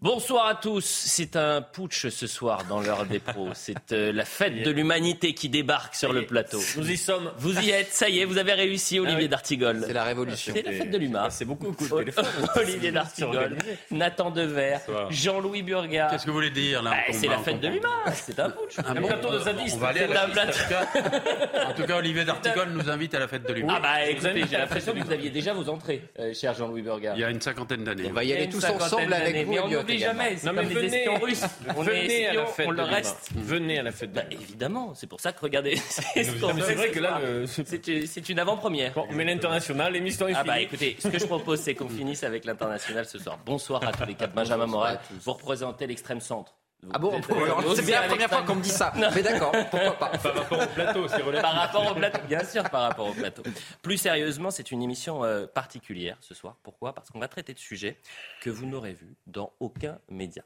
[0.00, 0.84] Bonsoir à tous.
[0.84, 3.48] C'est un putsch ce soir dans l'heure des pros.
[3.54, 6.60] C'est euh, la fête de l'humanité qui débarque sur le plateau.
[6.76, 7.32] Nous y sommes.
[7.38, 9.28] Vous y êtes, ça y est, vous avez réussi, Olivier oui.
[9.28, 9.82] d'Artigol.
[9.84, 10.52] C'est la révolution.
[10.54, 11.30] C'est la fête de l'humain.
[11.30, 12.26] C'est beaucoup coup de O- téléphone.
[12.54, 13.56] Olivier d'Artigol,
[13.90, 14.76] Nathan Dever.
[15.10, 16.06] Jean-Louis Burga.
[16.12, 17.88] Qu'est-ce que vous voulez dire là Bah, c'est la fête de l'humain.
[18.14, 18.76] C'est un putsch.
[18.78, 19.74] Ah Un bon, plateau de on- zadistes.
[19.74, 20.74] On va aller à C'est la un liste, plateau.
[20.76, 21.64] en tout cas.
[21.70, 23.74] En tout cas, Olivier d'Artigol nous invite à la fête de l'humain.
[23.78, 27.14] Ah bah écoutez, j'ai l'impression que vous aviez déjà vos entrées, euh, cher Jean-Louis Burga.
[27.16, 28.04] Il y a une cinquantaine d'années.
[28.08, 29.54] On va y aller tous ensemble avec vous,
[29.88, 31.44] n'oublie jamais, c'est comme des venez, espions russes.
[31.76, 33.30] On est venez à la fête on de le reste.
[33.34, 37.00] Venez à la fête de Bah, évidemment, c'est pour ça que regardez, c'est vrai que
[37.00, 37.20] là,
[38.06, 38.92] c'est une avant-première.
[38.94, 42.22] Bon, mais l'international, l'émission est Ah bah écoutez, ce que je propose, c'est qu'on finisse
[42.24, 43.38] avec l'international ce soir.
[43.44, 44.34] Bonsoir à tous les quatre.
[44.34, 46.54] Benjamin Morel, vous représentez l'extrême centre.
[46.82, 47.20] Vous Ah bon
[47.74, 48.92] C'est bien la première fois qu'on me dit ça.
[49.14, 50.08] Mais d'accord, pourquoi pas.
[50.18, 51.42] Par rapport au plateau, c'est relatif.
[51.42, 53.42] Par rapport au plateau, bien sûr, par rapport au plateau.
[53.82, 56.56] Plus sérieusement, c'est une émission euh, particulière ce soir.
[56.62, 56.94] Pourquoi?
[56.94, 57.98] Parce qu'on va traiter de sujets
[58.40, 60.42] que vous n'aurez vus dans aucun média.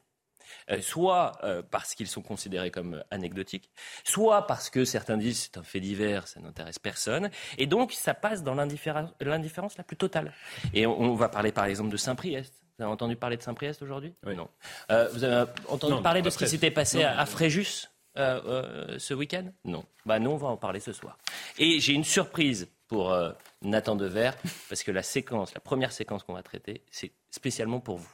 [0.71, 3.71] Euh, soit euh, parce qu'ils sont considérés comme anecdotiques,
[4.05, 8.13] soit parce que certains disent c'est un fait divers, ça n'intéresse personne, et donc ça
[8.13, 10.33] passe dans l'indifféren- l'indifférence la plus totale.
[10.75, 12.53] Et on, on va parler par exemple de Saint-Priest.
[12.78, 14.15] Vous avez entendu parler de Saint-Priest aujourd'hui?
[14.27, 14.34] Oui.
[14.34, 14.48] Non.
[14.91, 17.20] Euh, vous avez entendu Non, parler de ce qui s'était passé Non, à, non, à
[17.20, 17.27] non.
[17.27, 19.51] Fréjus euh, euh, ce week-end?
[19.64, 19.84] Non.
[20.06, 21.19] Bah nous, on va en parler ce soir.
[21.59, 23.17] Et j'ai une surprise pour
[23.62, 24.31] Nathan Dever,
[24.69, 28.12] parce que la séquence, la première séquence qu'on va traiter, c'est spécialement pour vous.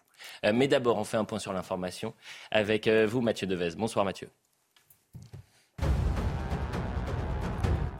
[0.52, 2.14] Mais d'abord, on fait un point sur l'information
[2.50, 3.70] avec vous, Mathieu Devez.
[3.76, 4.28] Bonsoir, Mathieu.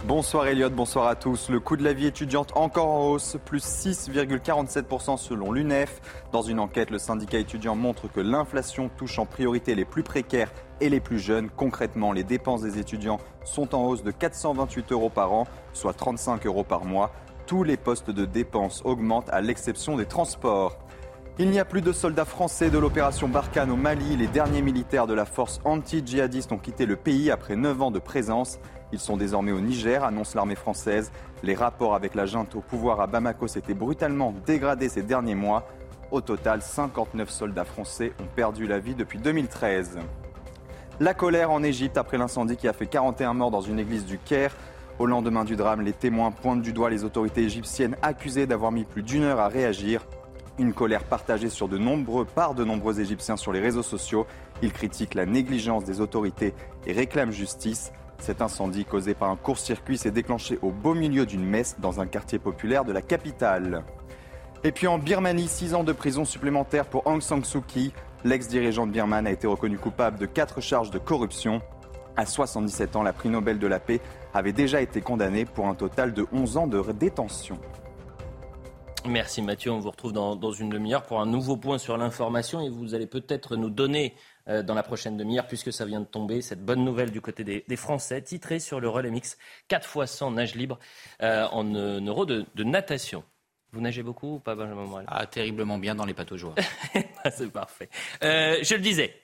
[0.08, 1.50] Bonsoir Elliot, bonsoir à tous.
[1.50, 6.00] Le coût de la vie étudiante encore en hausse, plus 6,47% selon l'UNEF.
[6.32, 10.50] Dans une enquête, le syndicat étudiant montre que l'inflation touche en priorité les plus précaires
[10.80, 11.50] et les plus jeunes.
[11.50, 16.46] Concrètement, les dépenses des étudiants sont en hausse de 428 euros par an, soit 35
[16.46, 17.12] euros par mois.
[17.46, 20.78] Tous les postes de dépenses augmentent à l'exception des transports.
[21.40, 24.16] Il n'y a plus de soldats français de l'opération Barkhane au Mali.
[24.16, 27.98] Les derniers militaires de la force anti-djihadiste ont quitté le pays après 9 ans de
[27.98, 28.58] présence.
[28.92, 31.12] Ils sont désormais au Niger, annonce l'armée française.
[31.42, 35.66] Les rapports avec la junte au pouvoir à Bamako s'étaient brutalement dégradés ces derniers mois.
[36.10, 39.98] Au total, 59 soldats français ont perdu la vie depuis 2013.
[41.00, 44.18] La colère en Égypte après l'incendie qui a fait 41 morts dans une église du
[44.18, 44.56] Caire.
[44.98, 48.84] Au lendemain du drame, les témoins pointent du doigt les autorités égyptiennes accusées d'avoir mis
[48.84, 50.04] plus d'une heure à réagir.
[50.58, 54.26] Une colère partagée sur de nombreux, par de nombreux Égyptiens sur les réseaux sociaux.
[54.60, 56.52] Ils critiquent la négligence des autorités
[56.84, 57.92] et réclament justice.
[58.18, 62.06] Cet incendie causé par un court-circuit s'est déclenché au beau milieu d'une messe dans un
[62.06, 63.84] quartier populaire de la capitale.
[64.64, 67.92] Et puis en Birmanie, six ans de prison supplémentaire pour Aung San Suu Kyi.
[68.24, 71.62] L'ex-dirigeant de Birman a été reconnu coupable de quatre charges de corruption.
[72.16, 74.00] À 77 ans, la prix Nobel de la paix
[74.34, 77.58] avait déjà été condamnée pour un total de 11 ans de détention.
[79.06, 82.60] Merci Mathieu, on vous retrouve dans, dans une demi-heure pour un nouveau point sur l'information
[82.60, 84.14] et vous allez peut-être nous donner
[84.48, 87.44] euh, dans la prochaine demi-heure, puisque ça vient de tomber, cette bonne nouvelle du côté
[87.44, 89.38] des, des Français, titrée sur le relais mix
[89.68, 90.78] 4 fois 100 nage libre
[91.22, 93.24] euh, en euh, euro de, de natation.
[93.72, 95.06] Vous nagez beaucoup ou pas, Benjamin Morel?
[95.08, 96.54] Ah, terriblement bien dans les pâteaux joie.
[97.24, 97.88] Ah, C'est parfait.
[98.22, 99.14] Je le disais,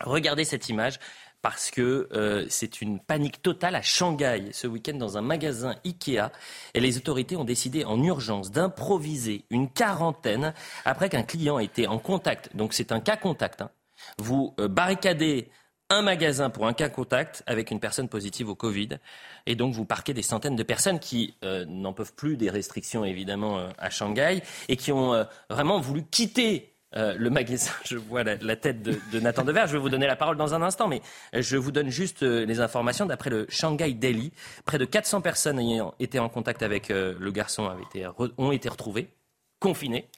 [0.00, 0.98] regardez cette image
[1.42, 6.30] parce que euh, c'est une panique totale à Shanghai ce week-end dans un magasin Ikea
[6.74, 11.86] et les autorités ont décidé en urgence d'improviser une quarantaine après qu'un client ait été
[11.86, 12.54] en contact.
[12.56, 13.62] Donc c'est un cas contact.
[13.62, 13.70] hein.
[14.18, 15.48] Vous euh, barricadez
[15.88, 18.90] un magasin pour un cas contact avec une personne positive au Covid.
[19.46, 23.04] Et donc, vous parquez des centaines de personnes qui euh, n'en peuvent plus des restrictions,
[23.04, 27.72] évidemment, à Shanghai et qui ont vraiment voulu quitter euh, le magasin.
[27.84, 29.64] Je vois la, tête de, Nathan Dever.
[29.66, 31.02] Je vais vous donner la parole dans un instant, mais
[31.34, 33.06] euh, je vous donne juste euh, les informations.
[33.06, 34.32] D'après le Shanghai Daily,
[34.64, 37.70] près de 400 personnes ayant été en contact avec le garçon
[38.38, 39.08] ont été retrouvées,
[39.58, 40.08] confinées.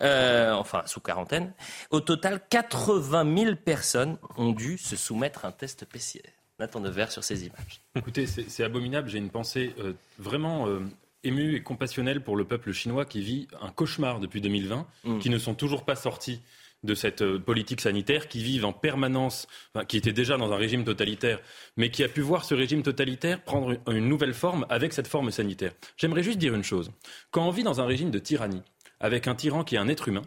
[0.00, 1.52] Enfin sous quarantaine.
[1.90, 6.20] Au total, 80 000 personnes ont dû se soumettre à un test PCR.
[6.58, 7.82] Nathan Dever sur ces images.
[7.94, 9.08] Écoutez, c'est abominable.
[9.08, 9.74] J'ai une pensée
[10.18, 10.66] vraiment
[11.24, 15.18] émue et compassionnelle pour le peuple chinois qui vit un cauchemar depuis 2020, Mm.
[15.18, 16.40] qui ne sont toujours pas sortis
[16.82, 20.56] de cette euh, politique sanitaire, qui vivent en permanence, enfin, qui étaient déjà dans un
[20.56, 21.38] régime totalitaire,
[21.76, 25.30] mais qui a pu voir ce régime totalitaire prendre une nouvelle forme avec cette forme
[25.30, 25.72] sanitaire.
[25.98, 26.90] J'aimerais juste dire une chose.
[27.32, 28.62] Quand on vit dans un régime de tyrannie,
[28.98, 30.22] avec un tyran qui est un être humain,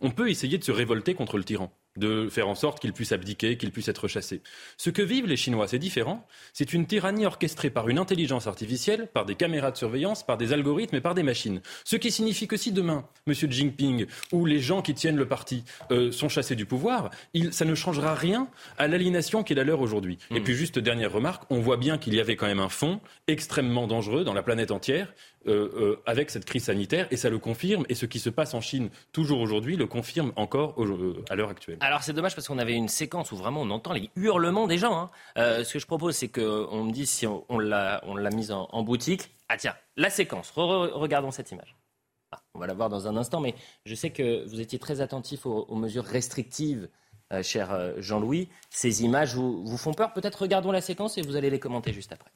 [0.00, 3.12] on peut essayer de se révolter contre le tyran de faire en sorte qu'il puisse
[3.12, 4.42] abdiquer, qu'il puisse être chassé.
[4.76, 6.26] Ce que vivent les Chinois, c'est différent.
[6.52, 10.52] C'est une tyrannie orchestrée par une intelligence artificielle, par des caméras de surveillance, par des
[10.52, 11.60] algorithmes et par des machines.
[11.84, 13.34] Ce qui signifie que si demain, M.
[13.34, 17.64] Jinping ou les gens qui tiennent le parti euh, sont chassés du pouvoir, il, ça
[17.64, 20.18] ne changera rien à l'aliénation qui est la leur aujourd'hui.
[20.30, 23.00] Et puis juste dernière remarque, on voit bien qu'il y avait quand même un fond
[23.26, 25.12] extrêmement dangereux dans la planète entière,
[25.46, 27.84] euh, euh, avec cette crise sanitaire et ça le confirme.
[27.88, 31.50] Et ce qui se passe en Chine toujours aujourd'hui le confirme encore euh, à l'heure
[31.50, 31.78] actuelle.
[31.80, 34.78] Alors c'est dommage parce qu'on avait une séquence où vraiment on entend les hurlements des
[34.78, 35.10] gens.
[35.36, 35.62] hein.
[35.64, 38.00] Ce que je propose, c'est qu'on me dise si on, l'a
[38.34, 39.30] mise en, boutique.
[39.48, 40.52] Ah tiens, la séquence.
[40.56, 41.76] Re- re- regardons cette image.
[42.32, 43.54] Ah, on va la voir dans un instant, mais
[43.84, 46.88] je sais que vous étiez très attentif aux, mesures restrictives,
[47.42, 48.48] cher Jean-Louis.
[48.70, 50.12] Ces images vous font peur.
[50.12, 52.30] Peut-être regardons la séquence et vous allez les commenter juste après.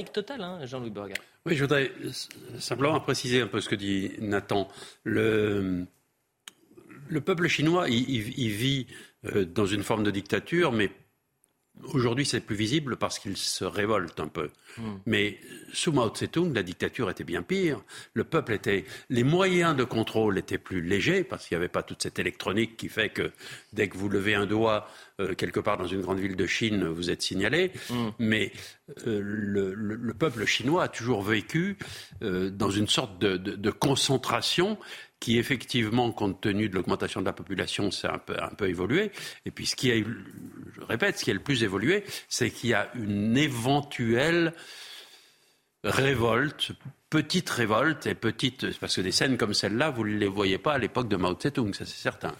[0.00, 1.14] Panique totale, hein, Jean-Louis Burger.
[1.46, 1.90] Oui, je voudrais
[2.58, 4.68] simplement préciser un peu ce que dit Nathan.
[5.04, 5.84] Le,
[7.08, 8.86] le peuple chinois, il, il- il vit
[9.26, 10.90] euh, dans une forme de dictature, mais
[11.94, 14.50] aujourd'hui c'est plus visible parce qu'il se révolte un peu.
[15.06, 15.38] Mais
[15.72, 17.82] sous Mao Tse-tung, la dictature était bien pire.
[18.14, 21.82] Le peuple était, les moyens de contrôle étaient plus légers parce qu'il n'y avait pas
[21.82, 23.30] toute cette électronique qui fait que
[23.72, 24.88] dès que vous levez un doigt
[25.20, 27.72] euh, quelque part dans une grande ville de Chine, vous êtes signalé.
[28.18, 28.52] Mais
[29.06, 31.76] euh, le, le- le peuple chinois a toujours vécu
[32.22, 34.78] euh, dans une sorte de, de- de concentration
[35.20, 39.12] qui effectivement, compte tenu de l'augmentation de la population, s'est un peu, un peu évolué.
[39.44, 42.70] Et puis ce qui a, je répète, ce qui a le plus évolué, c'est qu'il
[42.70, 44.54] y a une éventuelle
[45.84, 46.72] révolte,
[47.08, 50.74] petite révolte et petite, parce que des scènes comme celle-là, vous ne les voyez pas
[50.74, 52.34] à l'époque de Mao Tse-tung, ça c'est certain.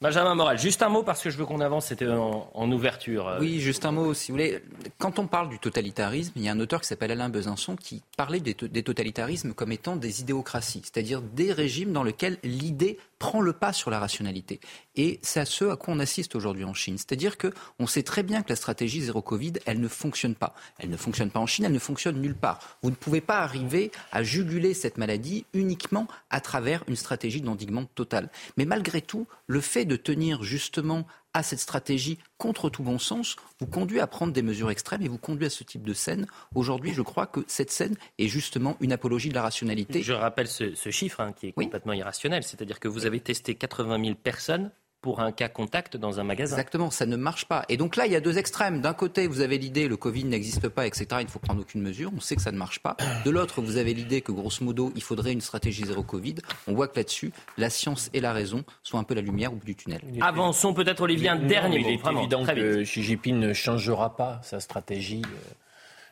[0.00, 3.26] Benjamin Morel, juste un mot parce que je veux qu'on avance, c'était en, ouverture.
[3.28, 4.62] euh, Oui, juste un mot, si vous voulez.
[4.98, 8.02] Quand on parle du totalitarisme, il y a un auteur qui s'appelle Alain Besançon qui
[8.16, 13.40] parlait des, des totalitarismes comme étant des idéocraties, c'est-à-dire des régimes dans lesquels l'idée prend
[13.40, 14.60] le pas sur la rationalité.
[14.96, 16.98] Et c'est à ce à quoi on assiste aujourd'hui en Chine.
[16.98, 20.54] C'est-à-dire que on sait très bien que la stratégie zéro Covid, elle ne fonctionne pas.
[20.78, 22.60] Elle ne fonctionne pas en Chine, elle ne fonctionne nulle part.
[22.82, 27.86] Vous ne pouvez pas arriver à juguler cette maladie uniquement à travers une stratégie d'endiguement
[27.94, 28.28] total.
[28.58, 33.36] Mais malgré tout, le fait de tenir justement à cette stratégie contre tout bon sens
[33.60, 36.26] vous conduit à prendre des mesures extrêmes et vous conduit à ce type de scène.
[36.54, 40.02] Aujourd'hui, je crois que cette scène est justement une apologie de la rationalité.
[40.02, 41.64] Je rappelle ce, ce chiffre hein, qui est Oui.
[41.66, 44.70] complètement irrationnel, c'est-à-dire que vous avez testé 80 000 personnes
[45.04, 46.56] pour un cas contact dans un magasin.
[46.56, 47.66] Exactement, ça ne marche pas.
[47.68, 48.80] Et donc là, il y a deux extrêmes.
[48.80, 51.06] D'un côté, vous avez l'idée le Covid n'existe pas, etc.
[51.20, 52.10] Il ne faut prendre aucune mesure.
[52.16, 52.96] On sait que ça ne marche pas.
[53.26, 56.36] De l'autre, vous avez l'idée que grosso modo, il faudrait une stratégie zéro Covid.
[56.68, 59.56] On voit que là-dessus, la science et la raison sont un peu la lumière au
[59.56, 60.00] bout du tunnel.
[60.22, 62.64] Avançons peut-être Olivier, un dernier mot, Il est vraiment, évident très vite.
[62.64, 65.50] que Xi Jinping ne changera pas sa stratégie euh,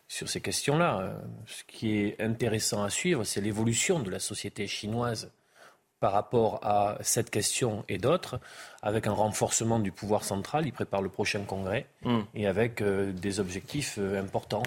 [0.07, 1.01] sur ces questions-là.
[1.01, 1.15] Euh,
[1.47, 5.31] Ce qui est intéressant à suivre, c'est l'évolution de la société chinoise
[6.03, 8.41] par rapport à cette question et d'autres,
[8.83, 10.67] avec un renforcement du pouvoir central.
[10.67, 12.19] Il prépare le prochain congrès Mm.
[12.35, 14.65] et avec euh, des objectifs euh, importants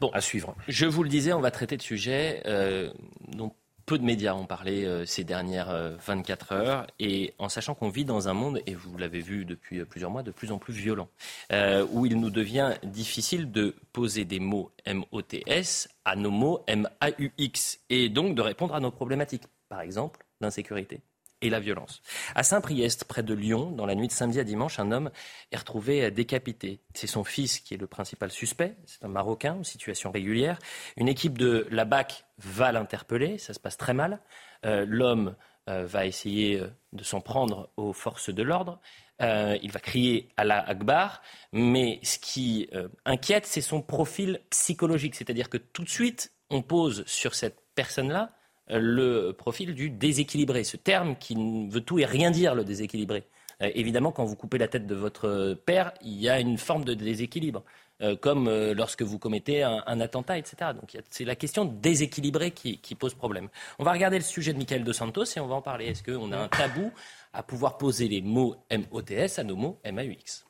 [0.00, 0.10] Bon.
[0.12, 0.54] à suivre.
[0.68, 2.92] Je vous le disais, on va traiter de sujets euh,
[3.26, 3.50] dont
[3.86, 7.88] peu de médias ont parlé euh, ces dernières euh, 24 heures, et en sachant qu'on
[7.88, 10.58] vit dans un monde, et vous l'avez vu depuis euh, plusieurs mois, de plus en
[10.58, 11.08] plus violent,
[11.50, 17.80] euh, où il nous devient difficile de poser des mots M-O-T-S à nos mots M-A-U-X,
[17.90, 19.42] et donc de répondre à nos problématiques.
[19.68, 21.00] Par exemple, l'insécurité
[21.42, 22.02] et la violence.
[22.34, 25.10] À Saint-Priest, près de Lyon, dans la nuit de samedi à dimanche, un homme
[25.52, 26.80] est retrouvé décapité.
[26.94, 28.76] C'est son fils qui est le principal suspect.
[28.84, 30.58] C'est un Marocain en situation régulière.
[30.96, 33.38] Une équipe de la BAC va l'interpeller.
[33.38, 34.20] Ça se passe très mal.
[34.66, 35.34] Euh, L'homme
[35.68, 38.80] euh, va essayer euh, de s'en prendre aux forces de l'ordre.
[39.22, 41.20] Il va crier Allah Akbar.
[41.52, 42.70] Mais ce qui
[43.04, 45.14] inquiète, c'est son profil psychologique.
[45.14, 48.32] C'est-à-dire que tout de suite, on pose sur cette personne-là
[48.78, 51.36] le profil du déséquilibré, ce terme qui
[51.68, 53.24] veut tout et rien dire, le déséquilibré.
[53.62, 56.84] Euh, évidemment, quand vous coupez la tête de votre père, il y a une forme
[56.84, 57.62] de déséquilibre,
[58.00, 60.72] euh, comme euh, lorsque vous commettez un, attentat, etc.
[60.74, 63.48] Donc c'est la question déséquilibrée qui, qui pose problème.
[63.78, 65.86] On va regarder le sujet de Michael Dos Santos et on va en parler.
[65.86, 66.92] Est-ce qu'on a un tabou
[67.32, 70.44] à pouvoir poser les mots MOTS à nos mots MAUX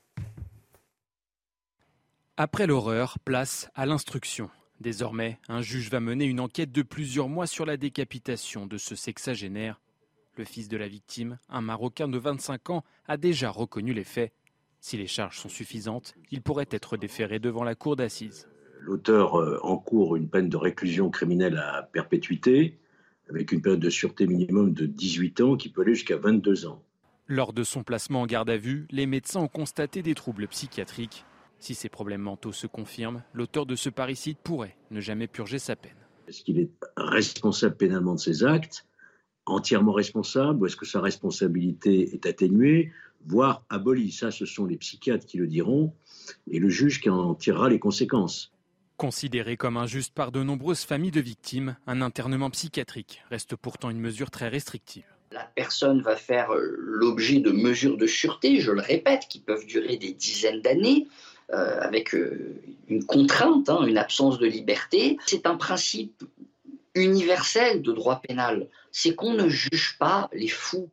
[2.36, 4.50] Après l'horreur, place à l'instruction.
[4.80, 8.94] Désormais, un juge va mener une enquête de plusieurs mois sur la décapitation de ce
[8.94, 9.78] sexagénaire.
[10.36, 14.32] Le fils de la victime, un Marocain de 25 ans, a déjà reconnu les faits.
[14.80, 18.48] Si les charges sont suffisantes, il pourrait être déféré devant la cour d'assises.
[18.80, 22.78] L'auteur euh, encourt une peine de réclusion criminelle à perpétuité,
[23.28, 26.82] avec une période de sûreté minimum de 18 ans qui peut aller jusqu'à 22 ans.
[27.26, 31.26] Lors de son placement en garde à vue, les médecins ont constaté des troubles psychiatriques.
[31.60, 35.76] Si ces problèmes mentaux se confirment, l'auteur de ce parricide pourrait ne jamais purger sa
[35.76, 35.92] peine.
[36.26, 38.86] Est-ce qu'il est responsable pénalement de ses actes
[39.44, 42.92] Entièrement responsable Ou est-ce que sa responsabilité est atténuée,
[43.26, 44.10] voire abolie?
[44.10, 45.92] Ça, ce sont les psychiatres qui le diront,
[46.50, 48.52] et le juge qui en tirera les conséquences.
[48.96, 54.00] Considéré comme injuste par de nombreuses familles de victimes, un internement psychiatrique reste pourtant une
[54.00, 55.06] mesure très restrictive.
[55.32, 59.64] La personne va faire euh, l'objet de mesures de sûreté, je le répète, qui peuvent
[59.66, 61.06] durer des dizaines d'années,
[61.52, 65.16] avec euh, une contrainte, hein, une absence de liberté.
[65.26, 66.24] C'est un principe
[66.94, 70.90] universel de droit pénal, c'est qu'on ne juge pas les fous.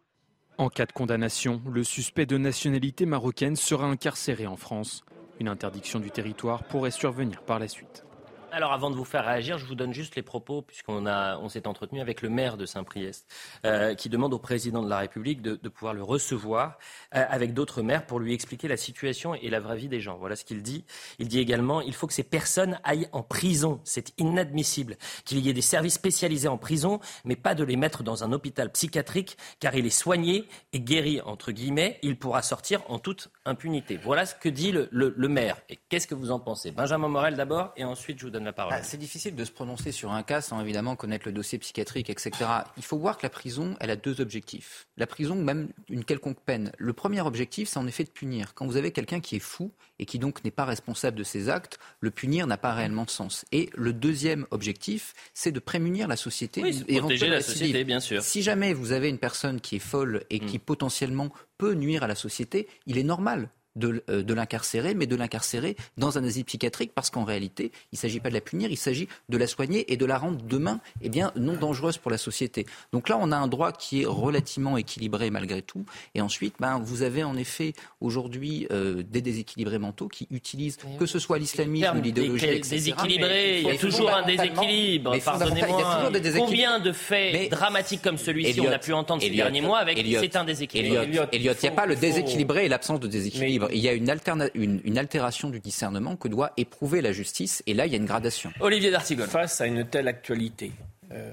[0.57, 5.03] En cas de condamnation, le suspect de nationalité marocaine sera incarcéré en France.
[5.39, 8.06] Une interdiction du territoire pourrait survenir par la suite.
[8.51, 11.67] Alors avant de vous faire réagir, je vous donne juste les propos, puisqu'on on s'est
[11.67, 13.27] entretenu avec le maire de Saint-Priest,
[13.65, 16.77] euh, qui demande au président de la République de, pouvoir le recevoir
[17.13, 20.17] euh, avec d'autres maires pour lui expliquer la situation et la vraie vie des gens.
[20.17, 20.85] Voilà ce qu'il dit.
[21.19, 23.81] Il dit également il faut que ces personnes aillent en prison.
[23.83, 28.01] C'est inadmissible qu'il y ait des services spécialisés en prison, mais pas de les mettre
[28.01, 31.99] dans un hôpital psychiatrique, car il est soigné et guéri, entre guillemets.
[32.01, 33.99] Il pourra sortir en toute impunité.
[34.01, 35.57] Voilà ce que dit le, le maire.
[35.69, 36.71] Et qu'est-ce que vous en pensez?
[36.71, 40.23] Benjamin Morel d'abord, et ensuite je vous bah, c'est difficile de se prononcer sur un
[40.23, 42.31] cas sans évidemment connaître le dossier psychiatrique, etc.
[42.77, 44.87] Il faut voir que la prison, elle a deux objectifs.
[44.97, 46.71] La prison, même une quelconque peine.
[46.77, 48.53] Le premier objectif, c'est en effet de punir.
[48.53, 51.49] Quand vous avez quelqu'un qui est fou et qui donc n'est pas responsable de ses
[51.49, 53.45] actes, le punir n'a pas réellement de sens.
[53.51, 56.61] Et le deuxième objectif, c'est de prémunir la société.
[56.87, 58.21] et protéger la société, bien sûr.
[58.21, 60.61] Si jamais vous avez une personne qui est folle et qui mm.
[60.61, 63.49] potentiellement peut nuire à la société, il est normal
[63.83, 67.97] euh, de, l'incarcérer, mais de l'incarcérer dans un asile psychiatrique, parce qu'en réalité, il ne
[67.97, 70.79] s'agit pas de la punir, il s'agit de la soigner et de la rendre demain
[71.01, 72.65] eh bien, non dangereuse pour la société.
[72.93, 75.85] Donc là, on a un droit qui est relativement équilibré malgré tout.
[76.15, 81.05] Et ensuite, ben, vous avez en effet aujourd'hui euh, des déséquilibrés mentaux qui utilisent, que
[81.05, 82.75] ce soit l'islamisme, l'idéologie, etc.
[82.77, 86.11] Déséquilibré, il y a toujours un déséquilibre, pardonnez-moi.
[86.37, 90.35] Combien de faits dramatiques comme celui-ci on a pu entendre ces derniers mois avec c'est
[90.35, 93.87] un déséquilibre Elliot, il n'y a pas le déséquilibré et l'absence de déséquilibre il y
[93.87, 94.11] a une,
[94.53, 97.63] une, altération du discernement que doit éprouver la justice.
[97.67, 98.51] Et là, il y a une gradation.
[98.59, 99.27] Olivier D'Artigol.
[99.27, 100.71] Face à une telle actualité
[101.11, 101.31] euh,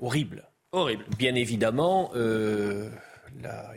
[0.00, 0.44] horrible.
[0.72, 1.04] Horrible.
[1.18, 2.90] Bien évidemment, euh,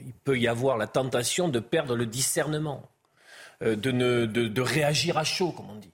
[0.06, 2.90] il peut y avoir la tentation de perdre le discernement,
[3.62, 5.92] euh, de, ne, de, réagir à chaud, comme on dit.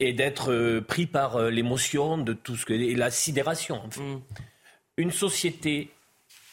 [0.00, 3.82] et, d'être pris par l'émotion de tout ce que et la sidération.
[3.96, 4.16] Mm.
[4.96, 5.90] Une société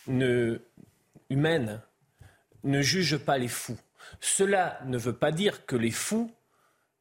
[0.07, 0.61] ne,
[1.29, 1.81] humaine
[2.63, 3.79] ne juge pas les fous.
[4.21, 6.31] Cela ne veut pas dire que les fous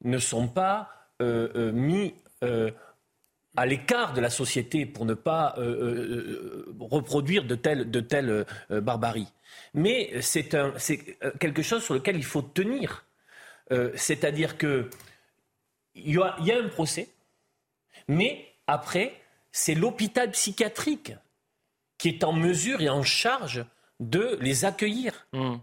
[0.02, 2.70] ne sont pas euh, euh, mis euh,
[3.56, 5.54] à l'écart de la société pour ne pas
[6.78, 9.28] reproduire de telles barbaries.
[9.74, 10.48] Mais c'est
[11.40, 13.04] quelque chose sur lequel il faut tenir.
[13.96, 14.88] C'est-à-dire que
[15.96, 17.08] il y, a, y, a un procès,
[18.06, 21.12] mais après, c'est l'hôpital psychiatrique
[21.98, 23.64] qui est en mesure et en charge
[23.98, 25.26] de les accueillir.
[25.32, 25.56] Mmh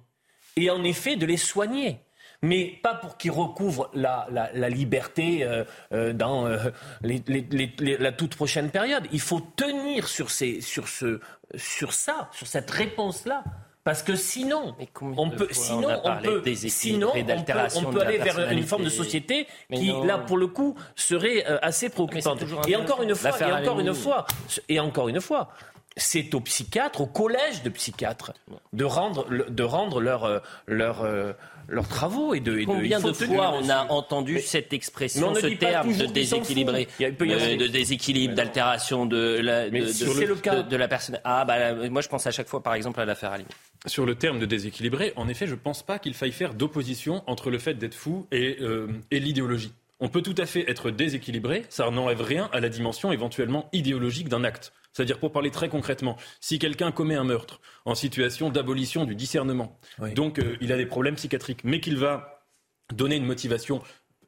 [0.58, 2.00] et en effet de les soigner
[2.42, 6.58] mais pas pour qu'ils recouvrent la, liberté euh, euh, dans euh,
[7.02, 9.04] la toute prochaine période.
[9.12, 11.20] Il faut tenir sur, ces, sur, ce,
[11.56, 13.44] sur ça, sur cette réponse-là.
[13.84, 18.84] Parce que sinon, on peut, sinon, on, peut, sinon on peut, aller vers une forme
[18.84, 22.44] de société qui, là, pour le coup, serait assez préoccupante.
[22.68, 24.26] Et encore une fois, et encore une fois,
[24.68, 25.54] et encore une fois,
[25.98, 28.34] c'est aux psychiatres, au collège de psychiatres,
[28.74, 31.34] de rendre, de rendre leurs leur, euh,
[31.68, 32.63] leurs travaux et de.
[32.66, 38.36] Combien de, fois on a entendu cette expression, ce terme de déséquilibré, euh, de déséquilibre,
[38.36, 41.20] d'altération de la, de, de, de, la personne.
[41.24, 43.48] Ah bah moi je pense à chaque fois, par exemple, à l'affaire Aline.
[43.86, 47.24] Sur le terme de déséquilibré, en effet, je ne pense pas qu'il faille faire d'opposition
[47.27, 49.72] entre le fait d'être fou et, euh, et l'idéologie.
[50.00, 54.30] On peut tout à fait être déséquilibré, ça n'enlève rien à la dimension éventuellement idéologique
[54.30, 54.72] d'un acte.
[54.94, 59.80] C'est-à-dire, pour parler très concrètement, si quelqu'un commet un meurtre en situation d'abolition du discernement,
[60.16, 62.46] donc euh, il a des problèmes psychiatriques, mais qu'il va
[62.94, 63.82] donner une motivation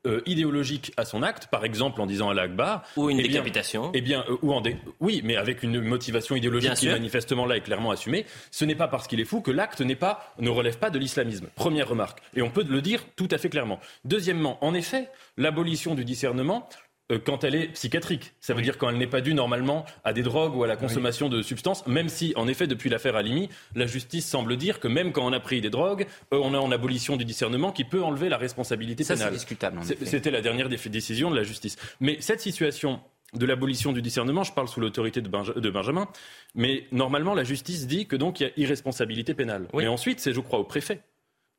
[0.06, 3.92] euh, idéologique à son acte, par exemple en disant à Akbar, ou une eh décapitation,
[3.94, 4.64] eh bien, euh, ou en
[5.00, 8.88] oui, mais avec une motivation idéologique qui manifestement là est clairement assumée, ce n'est pas
[8.88, 11.48] parce qu'il est fou que l'acte n'est pas, ne relève pas de l'islamisme.
[11.56, 13.80] Première remarque, et on peut le dire tout à fait clairement.
[14.06, 16.70] Deuxièmement, en effet, l'abolition du discernement
[17.18, 18.34] quand elle est psychiatrique.
[18.40, 20.76] Ça veut dire quand elle n'est pas due normalement à des drogues ou à la
[20.76, 24.88] consommation de substances, même si, en effet, depuis l'affaire Alimi, la justice semble dire que
[24.88, 27.84] même quand on a pris des drogues, euh, on est en abolition du discernement qui
[27.84, 29.34] peut enlever la responsabilité Ça, c'est pénale.
[29.34, 30.06] discutable, C'est-.
[30.06, 31.78] C'était la dernière dé- décision de la justice.
[32.00, 33.00] Mais cette situation
[33.36, 36.08] de l'abolition du discernement, je parle sous l'autorité de, Benja- de Benjamin,
[36.56, 39.68] mais normalement la justice dit que donc il y a irresponsabilité pénale.
[39.80, 41.02] Et ensuite, c'est je crois au préfet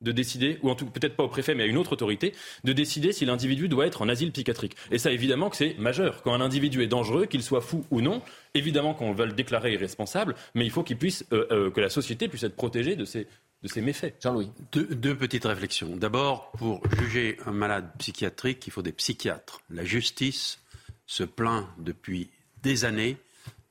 [0.01, 2.73] de décider, ou en tout peut-être pas au préfet, mais à une autre autorité, de
[2.73, 4.75] décider si l'individu doit être en asile psychiatrique.
[4.91, 6.21] Et ça, évidemment, que c'est majeur.
[6.23, 8.21] Quand un individu est dangereux, qu'il soit fou ou non,
[8.53, 11.89] évidemment qu'on va le déclarer irresponsable, mais il faut qu'il puisse, euh, euh, que la
[11.89, 13.27] société puisse être protégée de ces,
[13.61, 14.15] de ces méfaits.
[14.21, 14.49] Jean-Louis.
[14.71, 15.95] Deux, deux petites réflexions.
[15.95, 19.61] D'abord, pour juger un malade psychiatrique, il faut des psychiatres.
[19.69, 20.59] La justice
[21.05, 22.29] se plaint depuis
[22.63, 23.17] des années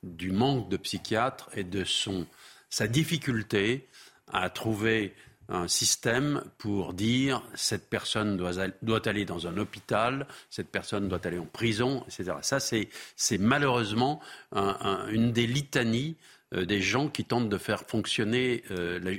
[0.03, 2.27] du manque de psychiatres et de son,
[2.71, 3.87] sa difficulté
[4.33, 5.15] à trouver
[5.51, 11.09] un système pour dire cette personne doit, al- doit aller dans un hôpital, cette personne
[11.09, 12.37] doit aller en prison, etc.
[12.43, 14.21] Ça, c'est c'est malheureusement
[14.53, 16.17] un- un- une des litanies
[16.53, 19.13] euh, des gens qui tentent de faire fonctionner euh, la,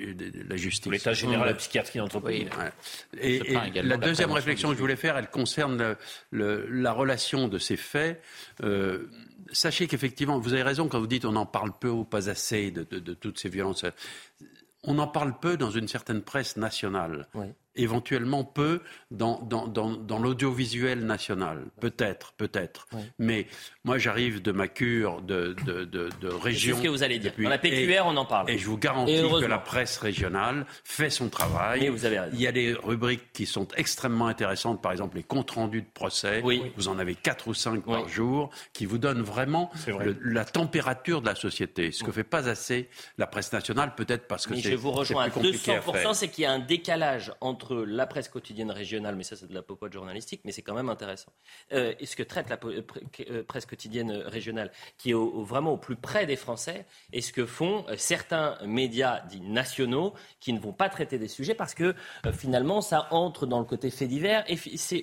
[0.50, 0.92] la justice.
[0.92, 2.44] L'état général de la psychiatrie d'entreprise.
[2.60, 2.72] Ouais.
[3.22, 5.98] Et, la de la deuxième réflexion que je voulais faire, elle concerne le-
[6.32, 8.22] le- la relation de ces faits.
[8.64, 9.08] Euh,
[9.54, 12.70] sachez qu'effectivement, vous avez raison quand vous dites on en parle peu ou pas assez
[12.70, 13.86] de, de- de toutes ces violences.
[14.84, 17.28] On en parle peu dans une certaine presse nationale.
[17.76, 21.66] Éventuellement peu dans, dans, dans, dans l'audiovisuel national.
[21.80, 22.88] Peut-être, peut-être.
[23.18, 23.48] Mais
[23.84, 26.78] moi, j'arrive de ma cure de, de, de, de région.
[26.78, 27.32] ce que vous allez dire.
[27.32, 28.50] depuis- Dans la PQR, et- on en parle.
[28.50, 31.80] Et je vous Et garantis que la presse régionale fait son travail.
[31.82, 32.36] Mais vous avez raison.
[32.36, 35.90] Il y a des rubriques qui sont extrêmement intéressantes, par exemple les comptes rendus de
[35.94, 36.42] procès.
[36.76, 40.06] Vous en avez quatre ou cinq par jour, qui vous donnent vraiment vrai.
[40.06, 41.92] le- la température de la société.
[41.92, 44.98] Ce que fait pas assez la presse nationale, peut-être parce que c'est je vous c'est
[44.98, 45.94] rejoins à plus compliqué à faire.
[45.94, 49.48] 200%, c'est qu'il y a un décalage entre la presse quotidienne régionale, mais ça c'est
[49.48, 51.32] de la popote journalistique, mais c'est quand même intéressant.
[51.74, 52.82] Euh, et ce que traite la euh,
[53.30, 57.46] euh, presse quotidienne régionale, qui est vraiment au plus près des Français, et ce que
[57.46, 61.96] font euh, certains médias dits nationaux qui ne vont pas traiter des sujets parce que
[62.34, 64.46] finalement ça entre dans le côté fait divers,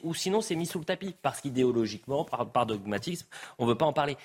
[0.03, 3.27] ou sinon c'est mis sous le tapis, parce qu'idéologiquement, par, dogmatisme,
[3.59, 4.17] on ne veut pas en parler.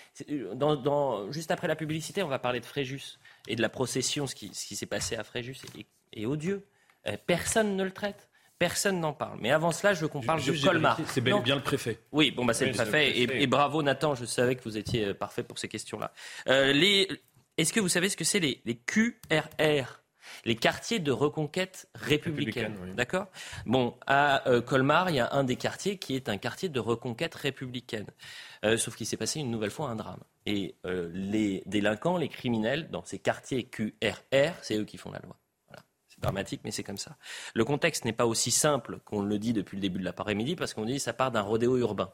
[1.30, 4.54] Juste après la publicité, on va parler de Fréjus et de la procession, ce qui,
[4.54, 6.66] s'est passé à Fréjus est, est odieux.
[7.08, 8.30] Euh, personne ne le traite.
[8.60, 9.40] Personne n'en parle.
[9.42, 10.98] Mais avant cela, je veux qu'on parle de Colmar.
[11.08, 11.42] c'est Non.
[11.42, 12.00] bien le préfet.
[12.12, 13.20] Oui, bon, bah, c'est Oui, le préfet.
[13.20, 14.16] Et, bravo, Nathan.
[14.16, 16.14] Je savais que vous étiez euh, parfait pour ces questions-là.
[16.48, 17.10] Euh, les...
[17.58, 20.00] Est-ce que vous savez ce que c'est les, les QRR
[20.46, 22.64] les quartiers de reconquête républicaine.
[22.72, 22.96] Républicaine, oui.
[22.96, 23.28] D'accord?
[23.66, 26.80] Bon, à euh, Colmar, il y a un des quartiers qui est un quartier de
[26.80, 28.08] reconquête républicaine.
[28.64, 30.22] Euh, sauf qu'il s'est passé une nouvelle fois un drame.
[30.46, 35.38] Et les délinquants, les criminels, dans ces quartiers QRR, c'est eux qui font la loi.
[36.24, 37.18] C'est dramatique, mais c'est comme ça.
[37.54, 40.74] Le contexte n'est pas aussi simple qu'on le dit depuis le début de l'après-midi, parce
[40.74, 42.14] qu'on dit que ça part d'un rodéo urbain.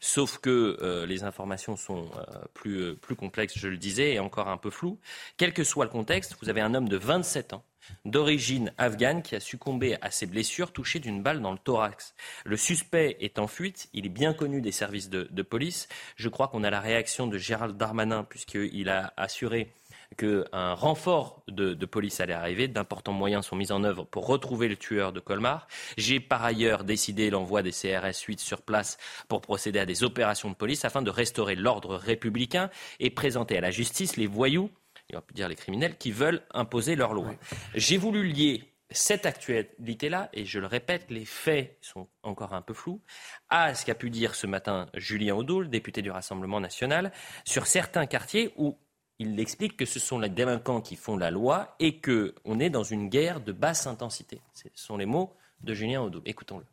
[0.00, 4.20] Sauf que euh, les informations sont euh, plus, euh, plus complexes, je le disais, et
[4.20, 4.98] encore un peu floues.
[5.36, 7.62] Quel que soit le contexte, vous avez un homme de 27 ans,
[8.06, 12.14] d'origine afghane, qui a succombé à ses blessures touché d'une balle dans le thorax.
[12.46, 15.88] Le suspect est en fuite, il est bien connu des services de, de police.
[16.16, 19.74] Je crois qu'on a la réaction de Gérald Darmanin, puisqu'il a assuré
[20.16, 24.68] qu'un renfort de, de police allait arriver, d'importants moyens sont mis en œuvre pour retrouver
[24.68, 25.68] le tueur de Colmar.
[25.96, 28.98] J'ai par ailleurs décidé l'envoi des CRS 8 sur place
[29.28, 32.70] pour procéder à des opérations de police afin de restaurer l'ordre républicain
[33.00, 34.70] et présenter à la justice les voyous,
[35.10, 37.34] et on peut dire les criminels, qui veulent imposer leur loi.
[37.74, 42.74] J'ai voulu lier cette actualité-là, et je le répète, les faits sont encore un peu
[42.74, 43.00] flous,
[43.48, 47.12] à ce qu'a pu dire ce matin Julien Audoul, député du Rassemblement national,
[47.44, 48.78] sur certains quartiers où
[49.22, 52.70] il explique que ce sont les délinquants qui font la loi et que on est
[52.70, 54.40] dans une guerre de basse intensité.
[54.54, 55.32] Ce sont les mots
[55.62, 56.22] de Julien Audoul.
[56.24, 56.64] Écoutons-le.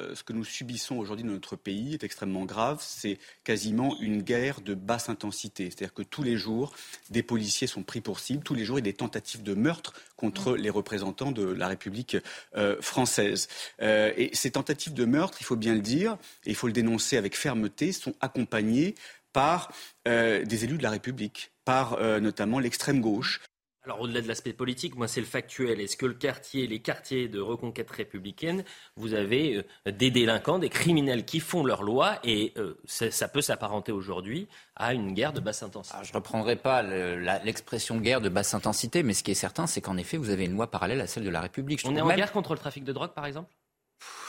[0.00, 2.78] Euh, ce que nous subissons aujourd'hui dans notre pays est extrêmement grave.
[2.80, 5.66] C'est quasiment une guerre de basse intensité.
[5.66, 6.72] C'est-à-dire que tous les jours,
[7.10, 8.42] des policiers sont pris pour cible.
[8.42, 11.68] Tous les jours, il y a des tentatives de meurtre contre les représentants de la
[11.68, 12.16] République
[12.56, 13.48] euh, française.
[13.82, 16.72] Euh, et ces tentatives de meurtre, il faut bien le dire, et il faut le
[16.72, 18.94] dénoncer avec fermeté, sont accompagnées
[19.32, 19.72] par
[20.08, 23.40] euh, des élus de la République, par euh, notamment l'extrême gauche.
[23.84, 25.80] Alors au-delà de l'aspect politique, moi c'est le factuel.
[25.80, 28.62] Est-ce que le quartier, les quartiers de reconquête républicaine,
[28.94, 29.56] vous avez
[29.88, 34.46] euh, des délinquants, des criminels qui font leur loi et euh, ça, peut s'apparenter aujourd'hui
[34.76, 35.98] à une guerre de basse intensité?
[36.04, 39.66] Je ne reprendrai pas le- l'expression guerre de basse intensité, mais ce qui est certain,
[39.66, 41.80] c'est qu'en effet, vous avez une loi parallèle à celle de la République.
[41.80, 43.52] Je On est en même- guerre contre le trafic de drogue par exemple?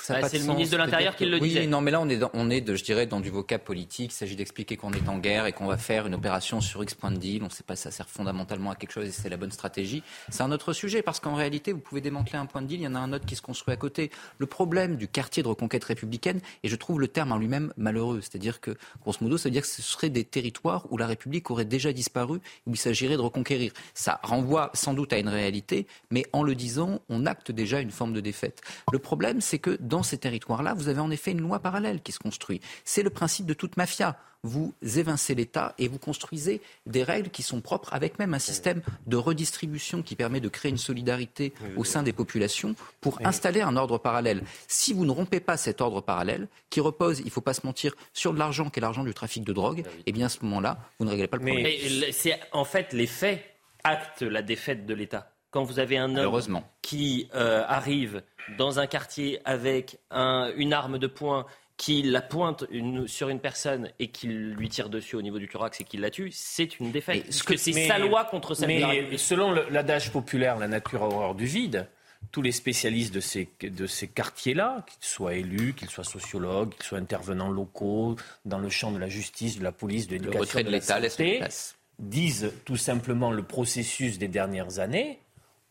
[0.03, 0.53] Ça Bah, c'est le sens.
[0.55, 1.67] ministre de l'Intérieur qui le oui, disait.
[1.67, 4.11] non, mais là, on est, dans, on est de, je dirais, dans du vocab politique.
[4.11, 6.93] Il s'agit d'expliquer qu'on est en guerre et qu'on va faire une opération sur X
[6.93, 7.41] point de deal.
[7.41, 9.37] On ne sait pas si ça sert fondamentalement à quelque chose et si c'est la
[9.37, 10.03] bonne stratégie.
[10.29, 12.83] C'est un autre sujet parce qu'en réalité, vous pouvez démanteler un point de deal, il
[12.83, 14.11] y en a un autre qui se construit à côté.
[14.37, 18.19] Le problème du quartier de reconquête républicaine, et je trouve le terme en lui-même malheureux,
[18.21, 21.49] c'est-à-dire que, grosso modo, ça veut dire que ce seraient des territoires où la République
[21.51, 23.71] aurait déjà disparu, où il s'agirait de reconquérir.
[23.93, 27.91] Ça renvoie sans doute à une réalité, mais en le disant, on acte déjà une
[27.91, 28.61] forme de défaite.
[28.91, 32.11] Le problème, c'est que dans ces territoires-là, vous avez en effet une loi parallèle qui
[32.11, 32.61] se construit.
[32.85, 34.17] C'est le principe de toute mafia.
[34.45, 38.81] Vous évincez l'État et vous construisez des règles qui sont propres, avec même un système
[39.07, 43.77] de redistribution qui permet de créer une solidarité au sein des populations pour installer un
[43.77, 44.43] ordre parallèle.
[44.67, 47.65] Si vous ne rompez pas cet ordre parallèle, qui repose, il ne faut pas se
[47.65, 50.39] mentir, sur de l'argent qui est l'argent du trafic de drogue, eh bien à ce
[50.43, 51.63] moment-là, vous ne réglez pas le problème.
[51.63, 53.41] Mais c'est en fait les faits
[53.85, 55.32] actent la défaite de l'État.
[55.53, 58.23] Quand vous avez un homme qui euh, arrive
[58.57, 61.45] dans un quartier avec un- une arme de poing,
[61.77, 65.47] qui la pointe une- sur une personne et qui lui tire dessus au niveau du
[65.47, 67.23] thorax et qui la tue, c'est une défaite.
[67.25, 71.07] Parce que c'est sa loi contre de la Mais selon l'adage populaire, la nature a
[71.07, 71.87] horreur du vide.
[72.31, 76.85] Tous les spécialistes de ces, de ces quartiers-là, qu'ils soient élus, qu'ils soient sociologues, qu'ils
[76.85, 80.69] soient intervenants locaux, dans le champ de la justice, de la police, de l'éducation, de
[80.69, 81.75] la santé, place.
[81.99, 85.19] disent tout simplement le processus des dernières années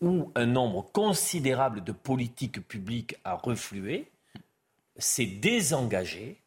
[0.02, 4.10] où un nombre considérable de politiques publiques a reflué,
[4.98, 6.42] s'est désengagé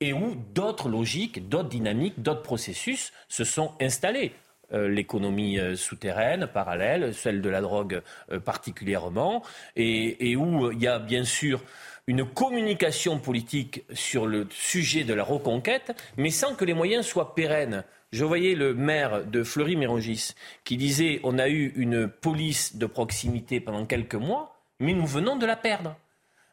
[0.00, 4.32] et où d'autres logiques, d'autres dynamiques, d'autres processus se sont installés.
[4.72, 9.42] Euh, L'économie euh, souterraine, parallèle, celle de la drogue euh, particulièrement,
[9.76, 11.62] et, et où il y a bien sûr
[12.06, 17.34] une communication politique sur le sujet de la reconquête, mais sans que les moyens soient
[17.34, 17.84] pérennes.
[18.14, 23.58] Je voyais le maire de Fleury-Mérogis qui disait on a eu une police de proximité
[23.58, 25.96] pendant quelques mois, mais nous venons de la perdre.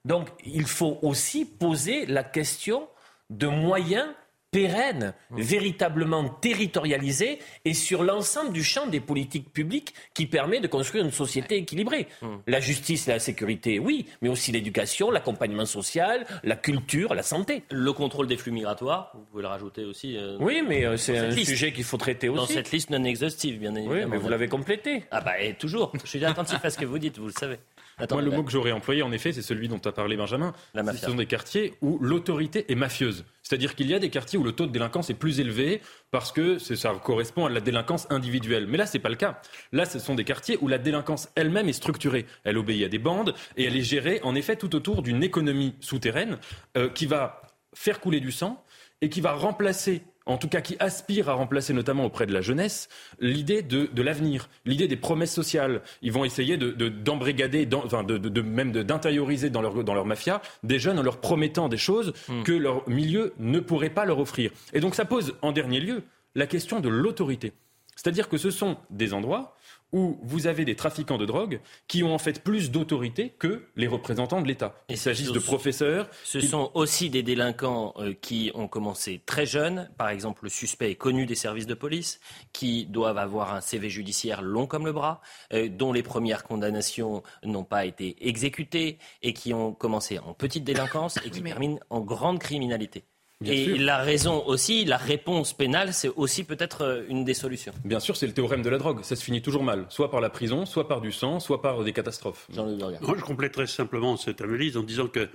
[0.03, 2.87] Donc il faut aussi poser la question
[3.29, 4.07] de moyens
[4.51, 11.05] pérennes, véritablement territorialisés et sur l'ensemble du champ des politiques publiques qui permet de construire
[11.05, 12.07] une société équilibrée.
[12.47, 17.63] La justice et la sécurité, oui, mais aussi l'éducation, l'accompagnement social, la culture, la santé.
[17.71, 20.17] Le contrôle des flux migratoires, vous pouvez le rajouter aussi.
[20.17, 21.51] euh, Oui, mais euh, c'est dans un liste.
[21.51, 22.53] sujet qu'il faut traiter Dans aussi.
[22.53, 24.01] cette liste non exhaustive, bien évidemment.
[24.01, 25.05] Oui, mais vous l'avez complété.
[25.11, 25.93] Ah bah et toujours.
[26.03, 27.57] Je suis attentif à ce que vous dites, vous le savez.
[27.97, 30.53] Attends, Moi, le mot que j'aurais employé, en effet, c'est celui dont a parlé Benjamin.
[30.73, 33.25] La Ce sont des quartiers où l'autorité est mafieuse.
[33.43, 36.31] C'est-à-dire qu'il y a des quartiers où le taux de délinquance est plus élevé parce
[36.31, 38.65] que ça correspond à la délinquance individuelle.
[38.67, 39.41] Mais là, c'est pas le cas.
[39.71, 42.25] Là, ce sont des quartiers où la délinquance elle-même est structurée.
[42.43, 45.75] Elle obéit à des bandes et elle est gérée, en effet, tout autour d'une économie
[45.79, 46.37] souterraine
[46.77, 47.41] euh, qui va
[47.73, 48.63] faire couler du sang
[49.01, 52.41] et qui va remplacer en tout cas qui aspire à remplacer notamment auprès de la
[52.41, 55.81] jeunesse l'idée de, de l'avenir, l'idée des promesses sociales.
[56.01, 60.05] Ils vont essayer de, de- d'embrigader, enfin de, même de- d'intérioriser dans leur, dans leur
[60.05, 64.19] mafia des jeunes en leur promettant des choses que leur milieu ne pourrait pas leur
[64.19, 64.51] offrir.
[64.73, 66.03] Et donc ça pose en dernier lieu
[66.35, 67.53] la question de l'autorité.
[67.95, 69.55] C'est-à-dire que ce sont des endroits
[69.93, 73.87] où vous avez des trafiquants de drogue qui ont en fait plus d'autorité que les
[73.87, 74.73] représentants de l'État.
[74.89, 76.09] Il s'agisse de ce- professeurs.
[76.23, 79.89] Ce qui- sont aussi des délinquants euh, qui ont commencé très jeunes.
[79.97, 82.19] Par exemple, le suspect est connu des services de police,
[82.53, 85.21] qui doivent avoir un CV judiciaire long comme le bras,
[85.53, 90.63] euh, dont les premières condamnations n'ont pas été exécutées et qui ont commencé en petite
[90.63, 93.03] délinquance et qui terminent en grande criminalité.
[93.41, 93.77] Bien et sûr.
[93.79, 97.73] la raison aussi, la réponse pénale, c'est aussi peut-être euh, une des solutions.
[97.83, 99.03] Bien sûr, c'est le théorème de la drogue.
[99.03, 101.83] Ça se finit toujours mal, soit par la prison, soit par du sang, soit par
[101.83, 102.47] des catastrophes.
[102.55, 105.27] Moi, je compléterai simplement cette analyse en disant que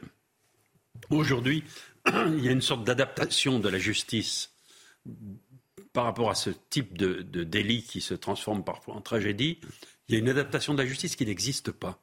[1.11, 1.65] aujourd'hui,
[2.07, 4.53] il y a une sorte d'adaptation de la justice
[5.93, 9.59] par rapport à ce type de, de délit qui se transforme parfois en tragédie.
[10.09, 11.99] Il y a une adaptation de la justice qui n'existe pas.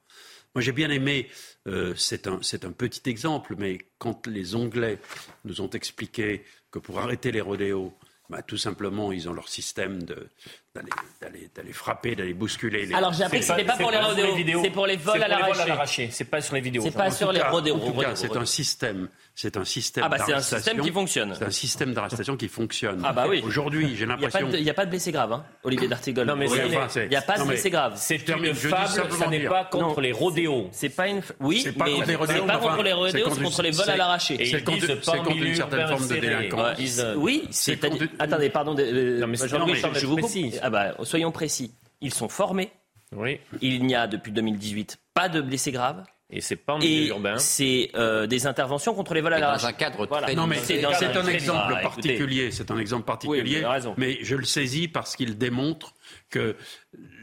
[0.55, 1.29] Moi, j'ai bien aimé,
[1.67, 4.99] euh, c'est un, un petit exemple, mais quand les Anglais
[5.45, 7.93] nous ont expliqué que pour arrêter les rodéos,
[8.29, 12.93] bah, tout simplement, ils ont leur système d'aller, frapper, d'aller bousculer les.
[12.93, 16.09] Alors, j'ai appris que c'était pas pour les rodéos, c'est pour les vols à l'arraché.
[16.11, 16.83] C'est pas sur les vidéos.
[16.83, 19.09] C'est pas sur les rodéos, En tout cas, c'est un système.
[19.35, 20.03] C'est un système.
[20.05, 20.57] Ah bah, c'est un d'arrestation.
[20.57, 21.33] système qui fonctionne.
[21.35, 23.01] C'est un système d'arrestation qui fonctionne.
[23.03, 23.41] Ah bah oui.
[23.43, 24.49] Aujourd'hui, Il j'ai n'y a, pas l'impression.
[24.49, 26.27] de- il y a pas de blessés graves, hein, Olivier D'Artigol.
[26.27, 27.93] Non, mais Oui, enfin, Il n'y a pas de blessés graves.
[27.95, 30.01] C'est une fable, ça n'est pas contre Non.
[30.01, 30.69] les rodéos.
[30.71, 31.21] C'est pas une.
[31.39, 33.71] Oui, C'est pas mais contre les c'est rodéos, pas contre les rodéos, c'est contre les
[33.71, 34.33] vols à l'arraché.
[34.35, 36.99] Et C'est ils contre- une certaine forme de délinquance.
[36.99, 37.79] Euh, Oui, C'est
[38.19, 38.75] Attendez, pardon.
[38.75, 40.31] de- euh, Non, mais c'est je, vous coupe.
[40.61, 41.73] Ah bah, soyons précis.
[42.01, 42.71] Ils sont formés.
[43.15, 46.03] Oui, Il n'y a depuis 2018 pas de blessés graves.
[46.35, 47.37] Et c'est pas en milieu Et urbain.
[47.37, 50.27] c'est euh, des interventions contre les vols à Et dans un cadre Voilà.
[50.27, 51.73] très Non, mais C'est c'est un très exemple.
[51.75, 52.09] Ah, écoutez.
[52.09, 52.51] particulier.
[52.51, 53.65] C'est un exemple Oui, particulier.
[53.65, 53.93] raison.
[53.97, 55.93] mais je le saisis parce qu'il démontre
[56.29, 56.55] que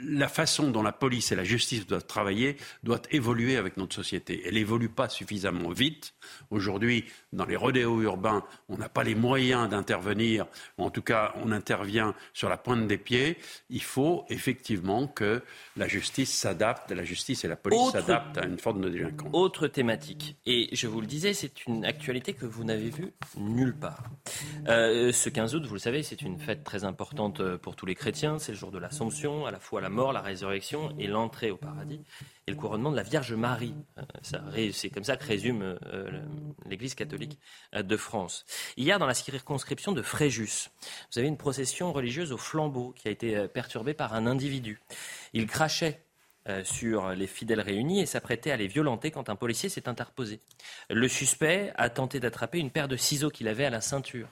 [0.04, 4.42] la façon dont la police et la justice doivent travailler doit évoluer avec notre société.
[4.46, 6.14] Elle évolue pas suffisamment vite.
[6.50, 10.46] Aujourd'hui, dans les rodéos urbains, on n'a pas les moyens d'intervenir,
[10.78, 13.36] ou en tout cas, on intervient sur la pointe des pieds.
[13.68, 15.42] Il faut effectivement que
[15.76, 19.30] la justice s'adapte, la justice et la police s'adaptent à une forme de délinquance.
[19.32, 23.76] Autre thématique, et je vous le disais, c'est une actualité que vous n'avez vue nulle
[23.76, 24.04] part.
[24.68, 27.86] Euh, ce 15 août, vous le savez, c'est une fête très importante euh, pour tous
[27.86, 28.38] les chrétiens.
[28.38, 31.56] C'est le jour de l'Assomption, à la fois la mort, la résurrection et l'entrée au
[31.56, 32.00] paradis,
[32.46, 33.74] et le couronnement de la Vierge Marie.
[33.98, 35.78] Euh, c'est comme ça que résume
[36.66, 37.38] l'Église catholique
[37.74, 38.44] de France.
[38.76, 40.70] Hier, dans la circonscription de Fréjus,
[41.12, 44.80] vous avez une procession religieuse au flambeau qui a été perturbée par un individu.
[45.32, 46.04] Il crachait
[46.64, 50.40] sur les fidèles réunis et s'apprêtait à les violenter quand un policier s'est interposé.
[50.88, 54.28] Le suspect a tenté d'attraper une paire de ciseaux qu'il avait à la ceinture.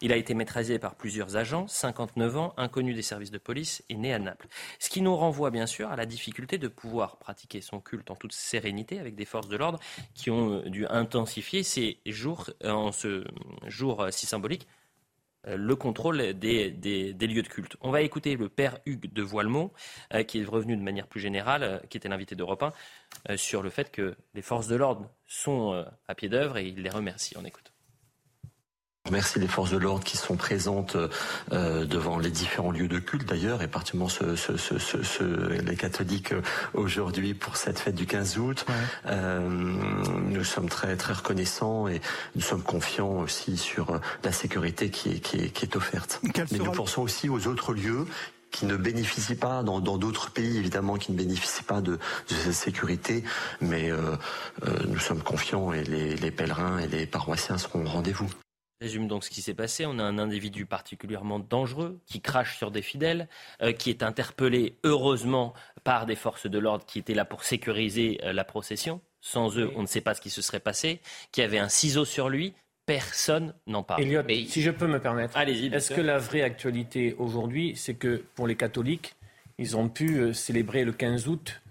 [0.00, 3.96] Il a été maîtrisé par plusieurs agents, 59 ans, inconnu des services de police et
[3.96, 4.48] né à Naples.
[4.78, 8.16] Ce qui nous renvoie bien sûr à la difficulté de pouvoir pratiquer son culte en
[8.16, 9.78] toute sérénité avec des forces de l'ordre
[10.14, 13.24] qui ont euh, dû intensifier ces jours, euh, en ce
[13.66, 14.66] jour euh, si symbolique,
[15.48, 17.76] le contrôle des, lieux de culte.
[17.80, 19.70] On va écouter le père Hugues de Voilemont,
[20.26, 22.64] qui est revenu de manière plus générale, qui était l'invité d'Europe
[23.28, 26.82] 1, sur le fait que les forces de l'ordre sont à pied d'œuvre et il
[26.82, 27.36] les remercie.
[27.38, 27.75] On écoute.
[29.10, 30.96] Merci les forces de l'ordre qui sont présentes
[31.52, 34.10] euh, devant les différents lieux de culte d'ailleurs, et particulièrement
[35.64, 36.42] les catholiques euh,
[36.74, 38.66] aujourd'hui pour cette fête du 15 août.
[39.06, 42.00] Euh, nous sommes très très reconnaissants et
[42.34, 46.20] nous sommes confiants aussi sur la sécurité qui est, qui est, offerte.
[46.22, 48.06] Mais nous pensons aussi aux autres lieux
[48.50, 53.24] qui ne bénéficient pas dans d'autres pays évidemment qui ne bénéficient pas de, cette sécurité,
[53.60, 53.90] mais
[54.86, 58.30] nous sommes confiants et les, les pèlerins et les paroissiens seront au rendez-vous
[58.80, 59.86] résume donc ce qui s'est passé.
[59.86, 63.28] On a un individu particulièrement dangereux qui crache sur des fidèles,
[63.62, 68.20] euh, qui est interpellé heureusement par des forces de l'ordre qui étaient là pour sécuriser
[68.24, 69.00] euh, la procession.
[69.20, 71.00] Sans eux, on ne sait pas ce qui se serait passé.
[71.32, 72.54] Qui avait un ciseau sur lui.
[72.84, 74.02] Personne n'en parle.
[74.02, 78.46] Elliot, si je peux me permettre, est-ce que la vraie actualité aujourd'hui, c'est que pour
[78.46, 79.16] les catholiques,
[79.58, 81.62] ils ont pu euh, célébrer le 15 août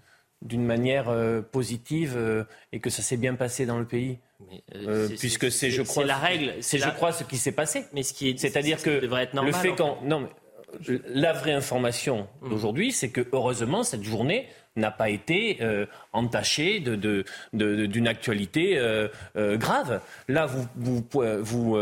[0.42, 1.10] d'une manière
[1.50, 4.18] positive et que ça s'est bien passé dans le pays?
[4.42, 6.54] Euh, euh, puisque c'est, je crois, la règle.
[6.60, 7.84] C'est, je crois, ce qui s'est passé.
[7.92, 10.28] Mais ce qui est, c'est-à-dire que devrait être normal, le fait quand, non,
[11.08, 12.48] la vraie information mmh.
[12.50, 18.78] d'aujourd'hui, c'est que heureusement cette journée n'a pas été euh, entachée de, de, d'une actualité
[19.34, 20.02] grave.
[20.28, 21.02] Là, vous, vous,
[21.40, 21.78] vous,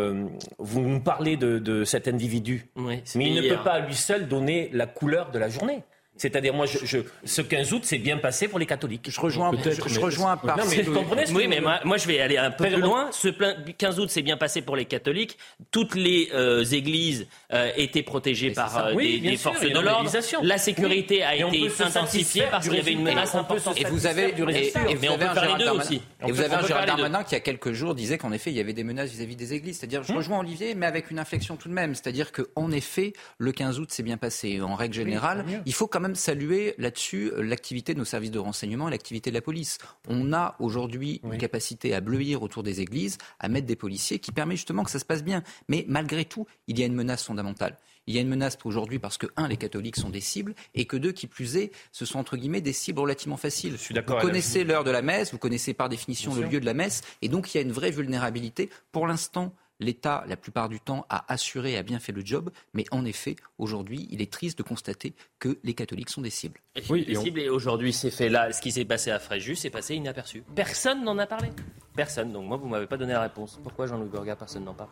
[0.58, 4.70] vous nous parlez de, cet individu, mais il ne peut pas à lui seul donner
[4.72, 5.82] la couleur de la journée.
[6.16, 9.10] C'est-à-dire, moi, je, ce 15 août, c'est bien passé pour les catholiques.
[9.10, 10.56] Je rejoins, je, je rejoins par.
[10.56, 13.10] Non, mais vous comprenez Oui, mais moi, je vais aller un peu plus loin.
[13.10, 15.36] Ce 15 août, c'est bien passé pour les catholiques.
[15.72, 20.10] Toutes les euh, églises euh, étaient protégées par euh, des, forces de l'ordre.
[20.42, 23.80] La sécurité a été intensifiée parce qu'il y avait une menace importante.
[23.80, 27.24] Et vous avez, et, vous avez un Gérald Darmanin, et vous avez un Gérald Darmanin
[27.24, 29.34] qui, il y a quelques jours, disait qu'en effet, il y avait des menaces vis-à-vis
[29.34, 29.78] des églises.
[29.78, 30.18] C'est-à-dire, je hum.
[30.18, 31.96] rejoins Olivier, mais avec une inflexion tout de même.
[31.96, 34.60] C'est-à-dire qu'en effet, le 15 août, c'est bien passé.
[34.60, 38.38] En règle générale, il faut quand même saluer là-dessus euh, l'activité de nos services de
[38.38, 39.78] renseignement et l'activité de la police.
[40.08, 44.32] On a aujourd'hui une capacité à bleuir autour des églises, à mettre des policiers qui
[44.32, 45.42] permet justement que ça se passe bien.
[45.68, 47.78] Mais malgré tout, il y a une menace fondamentale.
[48.06, 50.84] Il y a une menace aujourd'hui parce que, un, les catholiques sont des cibles, et
[50.84, 53.76] que deux, qui plus est, ce sont entre guillemets des cibles relativement faciles.
[53.76, 57.00] Vous connaissez l'heure de la messe, vous connaissez par définition le lieu de la messe,
[57.22, 58.68] et donc il y a une vraie vulnérabilité.
[58.92, 62.50] Pour l'instant, L'État, la plupart du temps, a assuré et a bien fait le job,
[62.74, 66.60] mais en effet, aujourd'hui, il est triste de constater que les catholiques sont des cibles.
[66.88, 69.70] Oui, des cibles, et aujourd'hui, c'est fait là, ce qui s'est passé à Fréjus s'est
[69.70, 70.44] passé inaperçu.
[70.54, 71.48] Personne n'en a parlé.
[71.96, 72.32] Personne.
[72.32, 73.58] Donc moi, vous m'avez pas donné la réponse.
[73.62, 74.90] Pourquoi Jean-Louis Burga, personne n'en parle?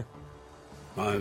[0.96, 1.14] Bah,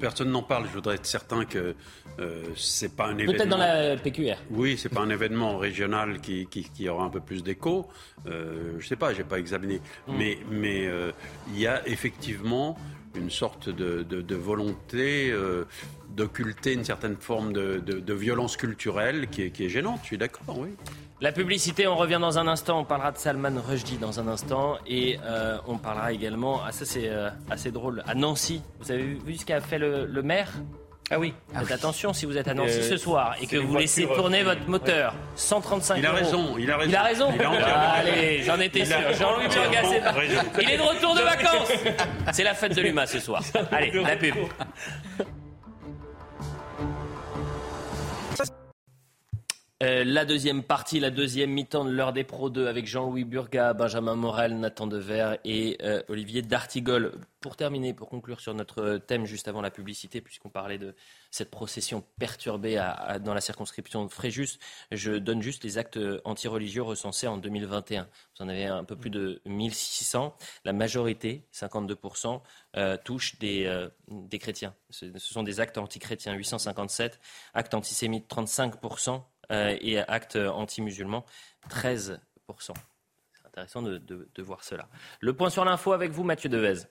[0.00, 0.66] Personne n'en parle.
[0.66, 1.74] Je voudrais être certain que
[2.18, 3.32] euh, c'est pas un événement.
[3.32, 4.36] Peut-être dans la PQR.
[4.50, 7.86] Oui, c'est pas un événement régional qui, qui, aura un peu plus d'écho.
[8.26, 9.80] Euh, je sais pas, j'ai pas examiné.
[10.08, 10.16] Hmm.
[10.16, 11.12] Mais mais euh,
[11.48, 12.78] il y a effectivement
[13.14, 15.64] une sorte de, volonté euh,
[16.10, 20.58] d'occulter une certaine forme de, violence culturelle qui est, qui est gênante, je suis d'accord,
[20.58, 20.70] oui.
[21.20, 24.78] La publicité, on revient dans un instant, on parlera de Salman Rushdie dans un instant
[24.86, 28.62] et euh, on parlera également, ah ça c'est euh, assez drôle, à Nancy.
[28.80, 30.50] Vous avez vu ce qu'a fait le maire?
[31.12, 31.34] Ah oui.
[31.52, 34.44] Faites attention si vous êtes à Nancy euh, ce soir et que vous laissez tourner
[34.44, 35.14] votre moteur.
[35.34, 36.90] 135 il a Raison, il a raison.
[36.90, 37.28] Il a raison.
[37.94, 38.96] allez, j'en étais sûr.
[39.18, 40.12] Jean-Louis Burgas,
[40.60, 41.72] Il est de retour de vacances.
[42.32, 43.42] C'est la fête de l'UMA ce soir.
[43.72, 44.34] Allez, la pub.
[49.82, 53.72] Euh, la deuxième partie, la deuxième mi-temps de l'heure des Pro 2 avec Jean-Louis Burga,
[53.72, 57.12] Benjamin Morel, Nathan Dever et euh, Olivier D'Artigol.
[57.40, 60.94] Pour terminer, pour conclure sur notre thème juste avant la publicité, puisqu'on parlait de
[61.30, 62.74] cette procession perturbée
[63.24, 64.58] dans la circonscription de Fréjus,
[64.92, 68.06] je donne juste les actes antireligieux recensés en 2021.
[68.36, 70.36] Vous en avez un peu plus de 1600.
[70.66, 72.42] La majorité, 52%,
[72.76, 74.74] euh, touche des, des chrétiens.
[74.90, 77.18] Ce, ce sont des actes antichrétiens, 857.
[77.54, 79.22] Actes antisémites, 35%.
[79.50, 81.24] Euh, et actes anti-musulmans,
[81.70, 82.18] 13%.
[82.58, 84.88] C'est intéressant de, voir cela.
[85.20, 86.86] Le point sur l'info avec vous, Mathieu Devez.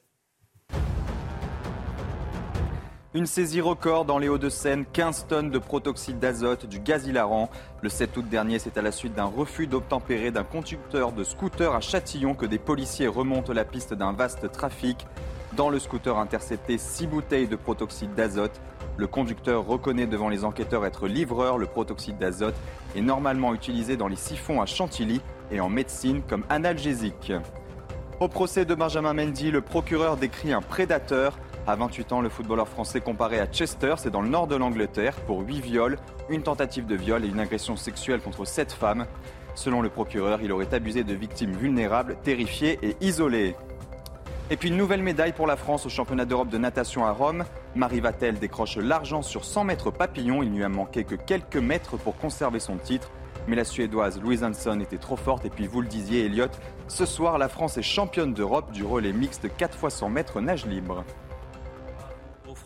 [3.15, 7.49] Une saisie record dans les Hauts-de-Seine, 15 tonnes de protoxyde d'azote, du gaz hilarant.
[7.81, 11.73] Le 7 août dernier, c'est à la suite d'un refus d'obtempérer d'un conducteur de scooter
[11.73, 15.07] à Châtillon que des policiers remontent la piste d'un vaste trafic.
[15.53, 18.61] Dans le scooter intercepté, 6 bouteilles de protoxyde d'azote.
[18.99, 21.57] Le conducteur reconnaît devant les enquêteurs être livreur.
[21.57, 22.55] Le protoxyde d'azote
[22.97, 25.21] est normalement utilisé dans les siphons à Chantilly
[25.53, 27.31] et en médecine comme analgésique.
[28.19, 31.39] Au procès de Benjamin Mendy, le procureur décrit un prédateur.
[31.65, 35.15] À 28 ans, le footballeur français comparé à Chester, c'est dans le nord de l'Angleterre,
[35.25, 39.05] pour 8 viols, une tentative de viol et une agression sexuelle contre 7 femmes.
[39.55, 43.55] Selon le procureur, il aurait abusé de victimes vulnérables, terrifiées et isolées.
[44.51, 47.45] Et puis une nouvelle médaille pour la France au championnat d'Europe de natation à Rome.
[47.75, 50.41] Marie Vatel décroche l'argent sur 100 mètres papillon.
[50.41, 53.11] Il lui a manqué que quelques mètres pour conserver son titre.
[53.47, 55.45] Mais la Suédoise Louise Hanson était trop forte.
[55.45, 56.47] Et puis vous le disiez, Elliot,
[56.87, 60.65] ce soir, la France est championne d'Europe du relais mixte 4 x 100 mètres nage
[60.65, 61.03] libre.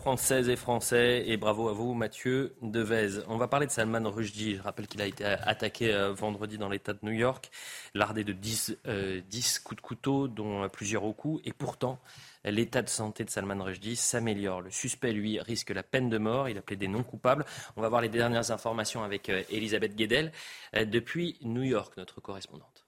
[0.04, 3.24] Françaises et Français, et bravo à vous, Mathieu Devez.
[3.26, 4.56] On va parler de Salman Rushdie.
[4.56, 7.50] Je rappelle qu'il a été attaqué euh, vendredi dans l'État de New York,
[7.94, 9.20] lardé de 10, 10 euh,
[9.64, 11.40] coups de couteau, dont plusieurs au cou.
[11.46, 12.00] Et pourtant,
[12.44, 14.60] l'état de santé de Salman Rushdie s'améliore.
[14.60, 16.50] Le suspect, lui, risque la peine de mort.
[16.50, 17.46] Il a plaidé non coupable.
[17.78, 20.32] On va voir les dernières informations avec euh, Elisabeth Guedel
[20.84, 22.83] depuis New York, notre correspondante.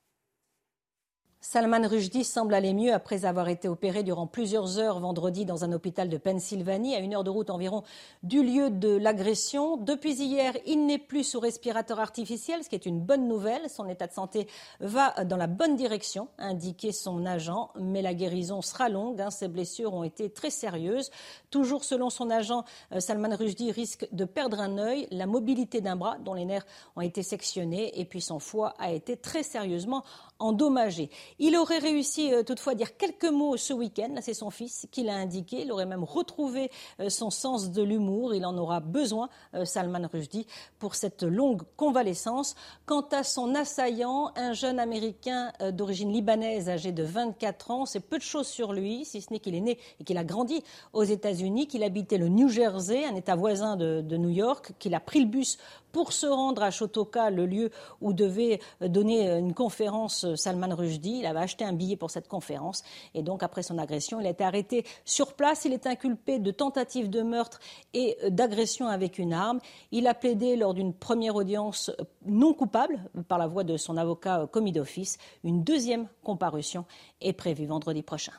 [1.48, 5.70] Salman Rushdie semble aller mieux après avoir été opéré durant plusieurs heures vendredi dans un
[5.70, 7.84] hôpital de Pennsylvanie, à une heure de route environ
[8.24, 9.76] du lieu de l'agression.
[9.76, 13.70] Depuis hier, il n'est plus sous respirateur artificiel, ce qui est une bonne nouvelle.
[13.70, 14.48] Son état de santé
[14.80, 19.20] va dans la bonne direction, a indiqué son agent, mais la guérison sera longue.
[19.20, 19.30] Hein.
[19.30, 21.12] Ses blessures ont été très sérieuses.
[21.56, 25.96] Toujours selon son agent, euh, Salman Rushdie risque de perdre un œil, la mobilité d'un
[25.96, 26.66] bras, dont les nerfs
[26.96, 30.04] ont été sectionnés, et puis son foie a été très sérieusement
[30.38, 31.08] endommagé.
[31.38, 34.16] Il aurait réussi euh, toutefois à dire quelques mots ce week-end.
[34.20, 35.62] C'est son fils qui l'a indiqué.
[35.62, 38.34] Il aurait même retrouvé euh, son sens de l'humour.
[38.34, 39.30] Il en aura besoin,
[39.64, 40.46] Salman Rushdie,
[40.78, 42.54] pour cette longue convalescence.
[42.84, 48.18] Quant à son assaillant, un jeune Américain d'origine libanaise âgé de 24 ans, c'est peu
[48.18, 51.06] de choses sur lui, si ce n'est qu'il est né et qu'il a grandi aux
[51.06, 55.20] États-Unis, qu'il habitait le New Jersey, un État voisin de, New York, qu'il a pris
[55.20, 55.58] le bus
[55.92, 57.70] pour se rendre à Shotoka, le lieu
[58.02, 61.20] où devait donner une conférence Salman Rushdie.
[61.20, 62.82] Il avait acheté un billet pour cette conférence
[63.14, 65.64] et donc après son agression, il a été arrêté sur place.
[65.64, 67.60] Il est inculpé de tentative de meurtre
[67.94, 69.60] et d'agression avec une arme.
[69.90, 71.90] Il a plaidé lors d'une première audience
[72.26, 75.16] non coupable par la voix de son avocat commis d'office.
[75.44, 76.84] Une deuxième comparution
[77.20, 78.32] est prévue vendredi prochain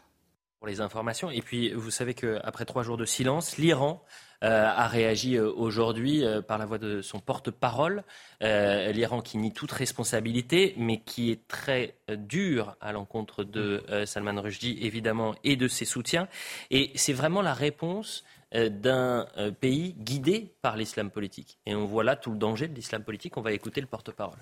[0.60, 1.30] pour les informations.
[1.30, 4.04] Et puis, vous savez qu'après trois jours de silence, l'Iran
[4.43, 8.04] euh, a réagi euh, aujourd'hui euh, par la voix de son porte-parole.
[8.41, 14.78] L'Iran qui nie toute responsabilité, mais qui est très dur à l'encontre de Salman Rushdie,
[14.82, 16.28] évidemment, et de ses soutiens.
[16.70, 19.28] Et c'est vraiment la réponse d'un
[19.60, 21.58] pays guidé par l'islam politique.
[21.65, 23.38] Et on voit là tout le danger de l'islam politique.
[23.38, 24.39] On va écouter le porte-parole.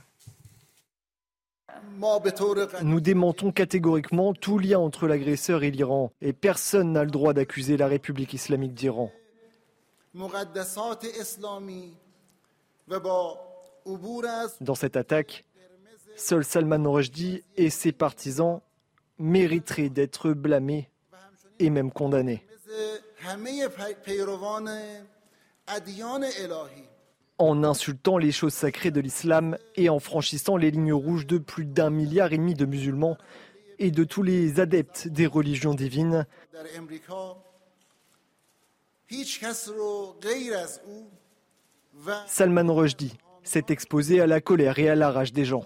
[2.81, 7.77] Nous démentons catégoriquement tout lien entre l'agresseur et l'Iran, et personne n'a le droit d'accuser
[7.77, 9.11] la République islamique d'Iran.
[14.61, 15.45] Dans cette attaque,
[16.15, 18.61] seul Salman Rushdie et ses partisans
[19.17, 20.89] mériteraient d'être blâmés
[21.59, 22.45] et même condamnés.
[27.37, 31.65] En insultant les choses sacrées de l'islam et en franchissant les lignes rouges de plus
[31.65, 33.17] d'un milliard et demi de musulmans
[33.77, 36.25] et de tous les adeptes des religions divines,
[42.27, 45.65] Salman Rushdie s'est exposé à la colère et à la rage des gens.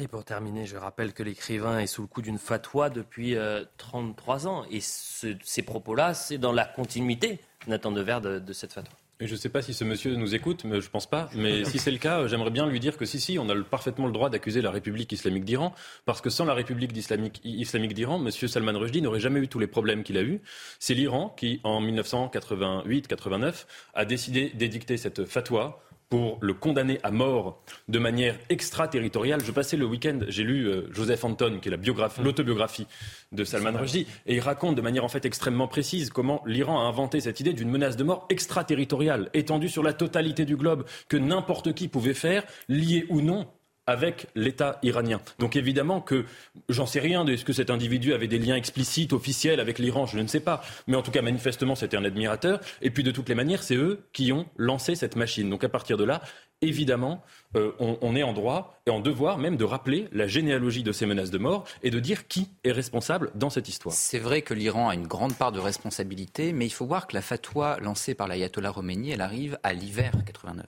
[0.00, 3.36] Et pour terminer, je rappelle que l'écrivain est sous le coup d'une fatwa depuis
[3.76, 4.64] 33 euh, ans.
[4.70, 8.94] Et ces propos-là, c'est dans la continuité, Nathan Devers, de, de cette fatwa.
[9.20, 11.30] Et je ne sais pas si ce monsieur nous écoute, mais je pense pas.
[11.36, 14.06] Mais si c'est le cas, j'aimerais bien lui dire que si, si, on a parfaitement
[14.06, 15.72] le droit d'accuser la République islamique d'Iran,
[16.04, 19.60] parce que sans la République islamique, islamique d'Iran, monsieur Salman Rushdie n'aurait jamais eu tous
[19.60, 20.40] les problèmes qu'il a eus.
[20.80, 25.80] C'est l'Iran qui, en 1988-89, a décidé d'édicter cette fatwa
[26.14, 29.44] pour le condamner à mort de manière extraterritoriale.
[29.44, 32.22] Je passais le week-end, j'ai lu euh, Joseph Anton, qui est mm.
[32.22, 32.86] l'autobiographie
[33.32, 36.84] de Salman Rushdie, et il raconte de manière en fait extrêmement précise comment l'Iran a
[36.84, 41.16] inventé cette idée d'une menace de mort extraterritoriale, étendue sur la totalité du globe, que
[41.16, 43.48] n'importe qui pouvait faire, lié ou non
[43.86, 45.20] avec l'État iranien.
[45.38, 46.24] Donc évidemment que
[46.68, 50.06] j'en sais rien de ce que cet individu avait des liens explicites, officiels avec l'Iran,
[50.06, 50.62] je ne sais pas.
[50.86, 52.60] Mais en tout cas, manifestement, c'était un admirateur.
[52.80, 55.50] Et puis de toutes les manières, c'est eux qui ont lancé cette machine.
[55.50, 56.22] Donc à partir de là,
[56.62, 57.22] évidemment,
[57.56, 60.92] euh, on, on, est en droit et en devoir même de rappeler la généalogie de
[60.92, 63.94] ces menaces de mort et de dire qui est responsable dans cette histoire.
[63.94, 67.14] C'est vrai que l'Iran a une grande part de responsabilité, mais il faut voir que
[67.14, 70.64] la fatwa lancée par l'ayatollah Khomeini, elle arrive à l'hiver 89.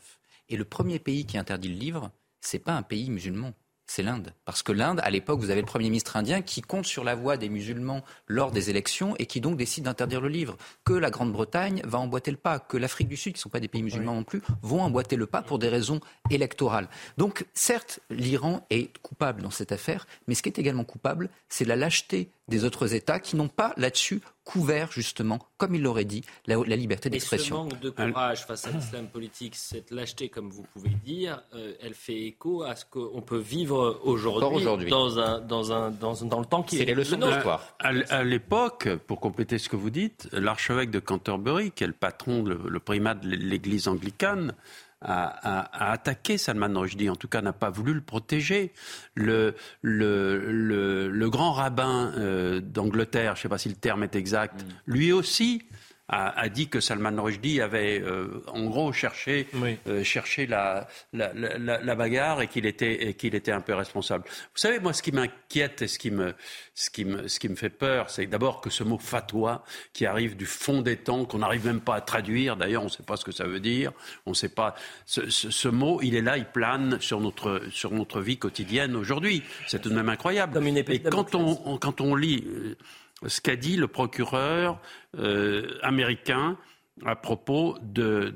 [0.49, 2.11] Et le premier pays qui interdit le livre,
[2.47, 3.53] c'est pas un pays musulman
[3.87, 4.33] c'est l'Inde.
[4.45, 7.15] Parce que l'Inde, à l'époque, vous avez le Premier ministre indien qui compte sur la
[7.15, 10.57] voix des musulmans lors des élections et qui donc décide d'interdire le livre.
[10.85, 13.61] Que la Grande-Bretagne va emboîter le pas, que l'Afrique du Sud, qui ne sont pas
[13.61, 16.89] des pays musulmans non plus, vont emboîter le pas pour des raisons électorales.
[17.17, 21.65] Donc, certes, l'Iran est coupable dans cette affaire, mais ce qui est également coupable, c'est
[21.65, 26.23] la lâcheté des autres États qui n'ont pas là-dessus couvert justement, comme il l'aurait dit,
[26.47, 27.67] la, liberté d'expression.
[27.67, 31.43] Et ce manque de courage face à l'islam politique, cette lâcheté, comme vous pouvez dire,
[31.55, 36.15] euh, elle fait écho à ce qu'on peut vivre aujourd'hui dans, un, dans, un, dans,
[36.15, 37.63] dans, le temps qui est, les leçons de l'histoire.
[37.79, 42.43] À, l'époque, pour compléter ce que vous dites, l'archevêque de Canterbury, qui est le patron,
[42.43, 44.55] le, le primat de l'Église anglicane,
[45.03, 48.73] a, attaqué Salman Rushdie, en tout cas n'a pas voulu le protéger.
[49.15, 54.17] Le, le, le, grand rabbin euh, d'Angleterre, je ne sais pas si le terme est
[54.17, 54.67] exact, mm.
[54.87, 55.63] lui aussi
[56.09, 59.49] a, dit que Salman Rushdie avait, euh, en gros, cherché,
[59.89, 60.05] euh,
[60.49, 64.25] la, la, la, la, bagarre et qu'il était, qu'il était un peu responsable.
[64.27, 66.35] Vous savez, moi, ce qui m'inquiète et ce qui me,
[66.75, 70.07] ce qui me, ce qui me fait peur, c'est d'abord que ce mot fatwa, qui
[70.07, 73.03] arrive du fond des temps, qu'on n'arrive même pas à traduire, d'ailleurs, on ne sait
[73.03, 73.93] pas ce que ça veut dire,
[74.27, 74.77] on sait pas.
[75.07, 78.95] Ce, ce, ce, mot, il est là, il plane sur notre, sur notre vie quotidienne
[78.95, 79.43] aujourd'hui.
[79.67, 80.53] C'est tout de même incroyable.
[80.53, 82.77] Comme une épée et quand on, quand on lit euh,
[83.25, 84.81] ce qu'a dit le procureur
[85.19, 86.59] euh, américain
[87.05, 88.33] à propos du,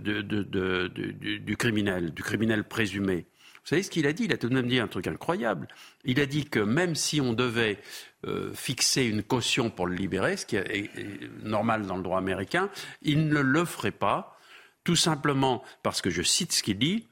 [1.57, 3.27] criminel, du criminel présumé.
[3.63, 4.25] Vous savez ce qu'il a dit?
[4.25, 5.69] Il a tout de même dit un truc incroyable.
[6.05, 7.79] Il a dit que même si on devait
[8.27, 10.91] euh, fixer une caution pour le libérer, ce qui est,
[11.43, 12.71] normal dans le droit américain,
[13.03, 14.39] il ne le ferait pas,
[14.85, 17.07] tout simplement parce que, je cite ce qu'il dit,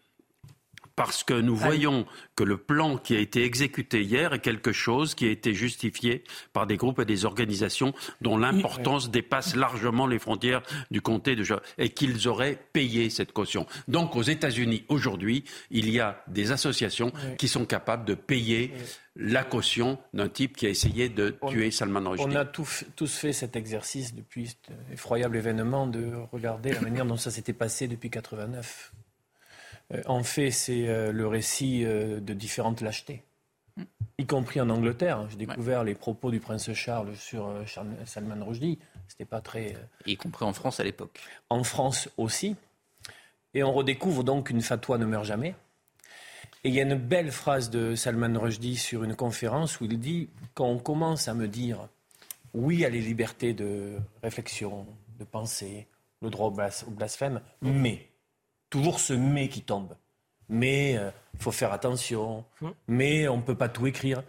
[0.99, 5.14] parce que nous voyons que le plan qui a été exécuté hier est quelque chose
[5.14, 10.18] qui a été justifié par des groupes et des organisations dont l'importance dépasse largement les
[10.18, 11.44] frontières du comté de
[11.78, 13.64] et qu'ils auraient payé cette caution.
[13.86, 18.74] Donc aux États-Unis aujourd'hui, il y a des associations qui sont capables de payer
[19.14, 22.24] la caution d'un type qui a essayé de tuer Salman Rushdie.
[22.26, 27.16] On a tous, fait cet exercice depuis cet effroyable événement de regarder la manière dont
[27.16, 28.92] ça s'était passé depuis 89.
[29.93, 33.22] Euh, en fait, c'est euh, le récit euh, de différentes lâchetés,
[34.18, 35.28] y compris en Angleterre.
[35.30, 37.53] J'ai découvert les propos du prince Charles sur
[38.05, 38.78] Salman Rushdie.
[39.07, 39.76] C'était pas très.
[40.07, 41.18] Y compris en France à l'époque.
[41.49, 42.57] En France aussi.
[43.55, 45.55] Et on redécouvre donc qu'une fatwa ne meurt jamais.
[46.64, 49.99] Et il y a une belle phrase de Salman Rushdie sur une conférence où il
[49.99, 51.89] dit Quand on commence à me dire
[52.53, 54.86] oui à les libertés de réflexion,
[55.18, 55.86] de pensée,
[56.20, 58.07] le droit au blasphème, mais
[58.71, 59.95] toujours ce mais qui tombe.
[60.49, 62.75] Mais il euh, faut faire attention, hum.
[62.87, 64.23] mais on ne peut pas tout écrire.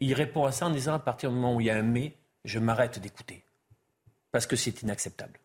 [0.00, 1.82] Il répond à ça en disant à partir du moment où il y a un
[1.82, 3.44] mais, je m'arrête d'écouter.
[4.32, 5.38] Parce que c'est inacceptable.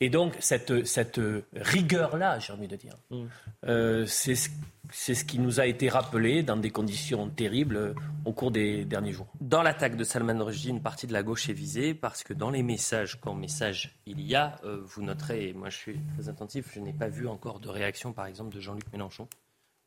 [0.00, 1.20] Et donc, cette, cette
[1.54, 3.28] rigueur-là, j'ai envie de dire, hum.
[3.66, 8.84] euh, c'est ce qui nous a été rappelé dans des conditions terribles au cours des
[8.84, 9.28] derniers jours.
[9.40, 12.50] Dans l'attaque de Salman Rushdie, une partie de la gauche est visée parce que dans
[12.50, 16.28] les messages, quand message il y a, euh, vous noterez, et moi je suis très
[16.28, 19.28] attentif, je n'ai pas vu encore de réaction par exemple de Jean-Luc Mélenchon.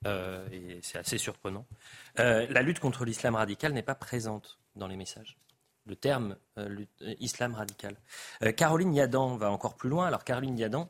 [0.05, 1.66] Euh, et c'est assez surprenant.
[2.16, 5.38] La lutte contre l'islam radical n'est pas présente dans les messages.
[5.88, 6.35] Le terme
[7.19, 7.95] islam radical.
[8.55, 10.05] Caroline Yadan va encore plus loin.
[10.07, 10.89] Alors Caroline Yadan,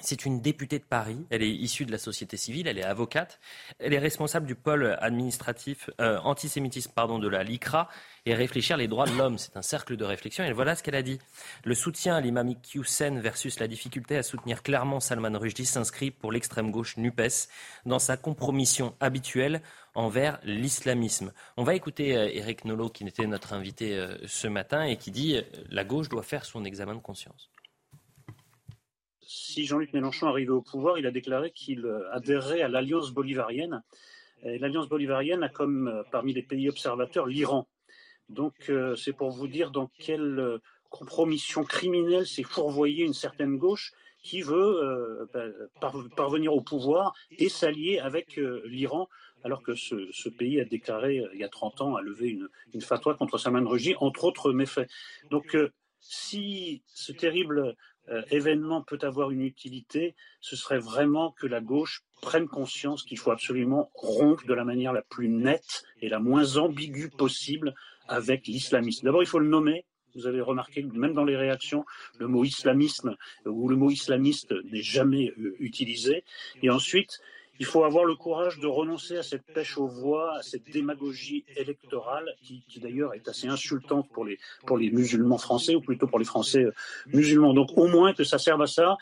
[0.00, 1.26] c'est une députée de Paris.
[1.30, 2.68] Elle est issue de la société civile.
[2.68, 3.40] Elle est avocate.
[3.80, 7.88] Elle est responsable du pôle administratif euh, antisémitisme pardon, de la LICRA
[8.24, 9.38] et réfléchir les droits de l'homme.
[9.38, 10.44] C'est un cercle de réflexion.
[10.44, 11.18] Et voilà ce qu'elle a dit.
[11.64, 16.30] Le soutien à l'imam Hussein versus la difficulté à soutenir clairement Salman Rushdie s'inscrit pour
[16.30, 17.48] l'extrême gauche NUPES
[17.84, 19.62] dans sa compromission habituelle
[19.96, 21.32] envers l'islamisme.
[21.56, 25.10] On va écouter Eric euh, Nolot, qui était notre invité euh, ce matin et qui
[25.10, 25.40] dit
[25.70, 27.50] la gauche doit faire son examen de conscience
[29.30, 33.82] si Jean-Luc Mélenchon arrivait au pouvoir, il a déclaré qu'il euh, adhérerait à l'Alliance bolivarienne.
[34.42, 37.68] L'Alliance bolivarienne a comme euh, parmi les pays observateurs l'Iran.
[38.30, 40.58] Donc euh, c'est pour vous dire dans quelle
[40.88, 45.52] compromission criminelle s'est fourvoyée une certaine gauche qui veut ben,
[46.16, 49.08] parvenir au pouvoir et s'allier avec l'Iran,
[49.44, 52.80] alors que ce, pays a déclaré il y a 30 ans, a levé une, une
[52.80, 54.88] fatwa contre Salman Rushdie, entre autres méfaits.
[55.30, 55.56] Donc
[56.00, 57.76] si ce terrible
[58.10, 63.18] euh, événement peut avoir une utilité, ce serait vraiment que la gauche prenne conscience qu'il
[63.18, 67.74] faut absolument rompre de la manière la plus nette et la moins ambiguë possible
[68.08, 69.04] avec l'islamisme.
[69.04, 69.84] D'abord, il faut le nommer.
[70.14, 71.84] Vous avez remarqué même dans les réactions,
[72.18, 76.24] le mot islamisme ou le mot islamiste n'est jamais euh, utilisé.
[76.62, 77.20] Et ensuite,
[77.58, 81.44] il faut avoir le courage de renoncer à cette pêche aux voix, à cette démagogie
[81.56, 86.18] électorale qui, d'ailleurs est assez insultante pour les, pour les musulmans français, ou plutôt pour
[86.18, 86.72] les Français euh,
[87.06, 87.54] musulmans.
[87.54, 88.96] Donc au moins que ça serve à ça,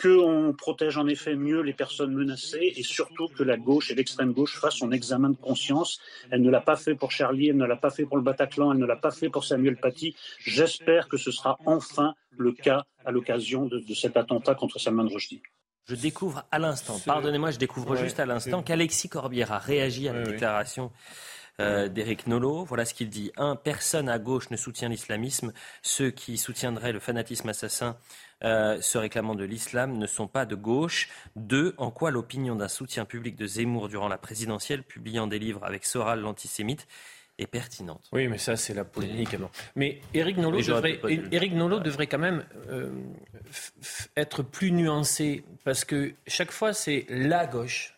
[0.00, 4.32] qu'on protège en effet mieux les personnes menacées et surtout que la gauche et l'extrême
[4.32, 6.00] gauche fassent son examen de conscience.
[6.30, 8.72] Elle ne l'a pas fait pour Charlie, elle ne l'a pas fait pour le Bataclan,
[8.72, 10.16] elle ne l'a pas fait pour Samuel Paty.
[10.38, 15.42] J'espère que ce sera enfin le cas à l'occasion de, cet attentat contre Salman Rushdie.
[15.86, 20.14] Je découvre à l'instant, pardonnez-moi, je découvre juste à l'instant qu'Alexis Corbière a réagi à
[20.14, 20.90] la déclaration
[21.60, 22.64] euh, d'Éric Nolot.
[22.64, 23.30] Voilà ce qu'il dit.
[23.36, 25.52] Un, personne à gauche ne soutient l'islamisme.
[25.82, 27.96] Ceux qui soutiendraient le fanatisme assassin
[28.42, 31.10] euh, se réclamant de l'islam ne sont pas de gauche.
[31.36, 35.64] Deux, en quoi l'opinion d'un soutien public de Zemmour durant la présidentielle, publiant des livres
[35.64, 36.88] avec Soral l'antisémite,
[37.38, 38.08] est pertinente.
[38.12, 39.36] Oui, mais ça, c'est la polémique.
[39.74, 41.00] Mais Éric Nolot, devrait,
[41.50, 42.90] Nolot devrait quand même euh,
[44.16, 47.96] être plus nuancé, parce que chaque fois, c'est la gauche.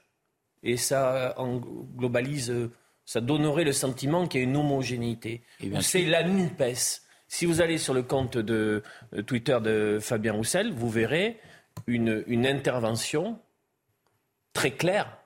[0.62, 2.53] Et ça en globalise,
[3.05, 5.43] ça donnerait le sentiment qu'il y a une homogénéité.
[5.80, 7.03] C'est la NUPES.
[7.28, 8.82] Si vous allez sur le compte de
[9.12, 11.41] euh, Twitter de Fabien Roussel, vous verrez
[11.87, 13.41] une, une intervention
[14.53, 15.18] très claire,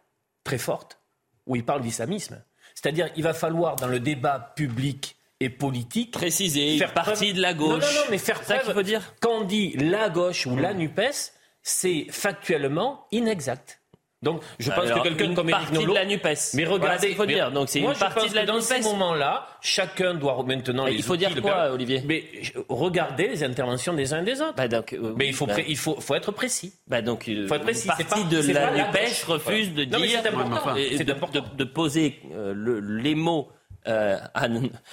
[0.42, 0.98] très forte,
[1.46, 2.42] où il parle d'islamisme.
[2.80, 7.52] C'est-à-dire, il va falloir, dans le débat public et politique, préciser, faire partie de la
[7.52, 7.84] gauche.
[7.84, 8.74] Non, non, non, mais faire preuve.
[8.74, 13.79] Ça dire Quand on dit la gauche ou la NUPES, c'est factuellement inexact.
[14.22, 15.94] Donc, je pense que quelqu'un comme Éric Nolot.
[15.94, 16.28] de la Nupes.
[16.54, 17.50] Mais regardez, il faut dire.
[17.50, 20.86] Donc, c'est une partie de la Dans ces moments-là, chacun doit maintenant.
[20.86, 22.24] il faut dire quoi, Olivier Mais
[22.68, 24.54] regardez les interventions des uns et des autres.
[24.56, 25.54] Bah, donc, euh, mais il faut, bah.
[25.66, 26.74] il faut, faut être précis.
[26.86, 27.88] Bah donc, euh, faut être précis.
[27.88, 33.48] Une partie de la Nupes refuse de dire, de, de, poser euh, le, les mots
[33.86, 34.18] euh,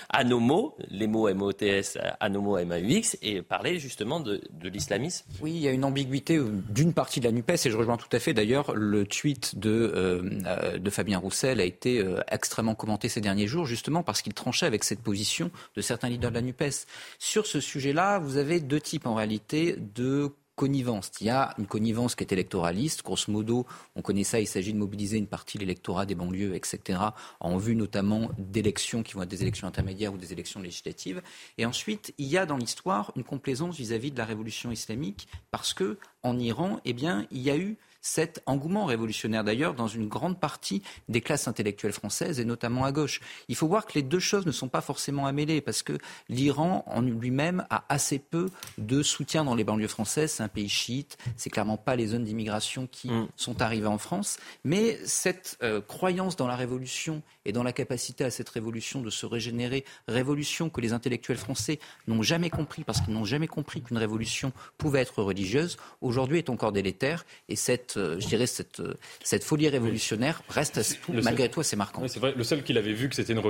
[0.10, 5.26] Anomo, les mots M-O-T-S, Anomo M-A-U-X, et parler justement de, l'islamisme.
[5.42, 8.10] Oui, il y a une ambiguïté d'une partie de la NUPES, et je rejoins tout
[8.12, 13.10] à fait d'ailleurs le tweet de, euh, de Fabien Roussel a été euh, extrêmement commenté
[13.10, 16.42] ces derniers jours, justement parce qu'il tranchait avec cette position de certains leaders de la
[16.42, 16.86] NUPES.
[17.20, 21.12] Sur ce sujet-là, vous avez deux types en réalité de connivence.
[21.22, 23.04] Il y a une connivence qui est électoraliste.
[23.04, 26.56] Grosso modo, on connaît ça, il s'agit de mobiliser une partie de l'électorat des banlieues,
[26.56, 27.00] etc.,
[27.40, 31.22] en vue notamment d'élections qui vont être des élections intermédiaires ou des élections législatives.
[31.58, 35.74] Et ensuite, il y a dans l'histoire une complaisance vis-à-vis de la révolution islamique, parce
[35.74, 37.78] que en Iran, eh bien, il y a eu
[38.08, 42.94] cet engouement révolutionnaire d'ailleurs dans une grande partie des classes intellectuelles françaises et notamment à
[42.94, 43.20] gauche.
[43.50, 45.98] Il faut voir que les deux choses ne sont pas forcément amêlées parce que
[46.30, 50.32] l'Iran en lui-même a assez peu de soutien dans les banlieues françaises.
[50.32, 53.28] C'est un pays chiite, c'est clairement pas les zones d'immigration qui mm.
[53.36, 54.38] sont arrivées en France.
[54.64, 59.10] Mais cette euh, croyance dans la révolution et dans la capacité à cette révolution de
[59.10, 63.82] se régénérer, révolution que les intellectuels français n'ont jamais compris parce qu'ils n'ont jamais compris
[63.82, 68.94] qu'une révolution pouvait être religieuse, aujourd'hui est encore délétère et cette je dirais, cette, euh,
[69.24, 70.80] cette folie révolutionnaire reste
[71.10, 72.04] malgré tout assez marquant.
[72.08, 72.34] c'est vrai.
[72.36, 73.42] Le seul qui avait vu que c'était une,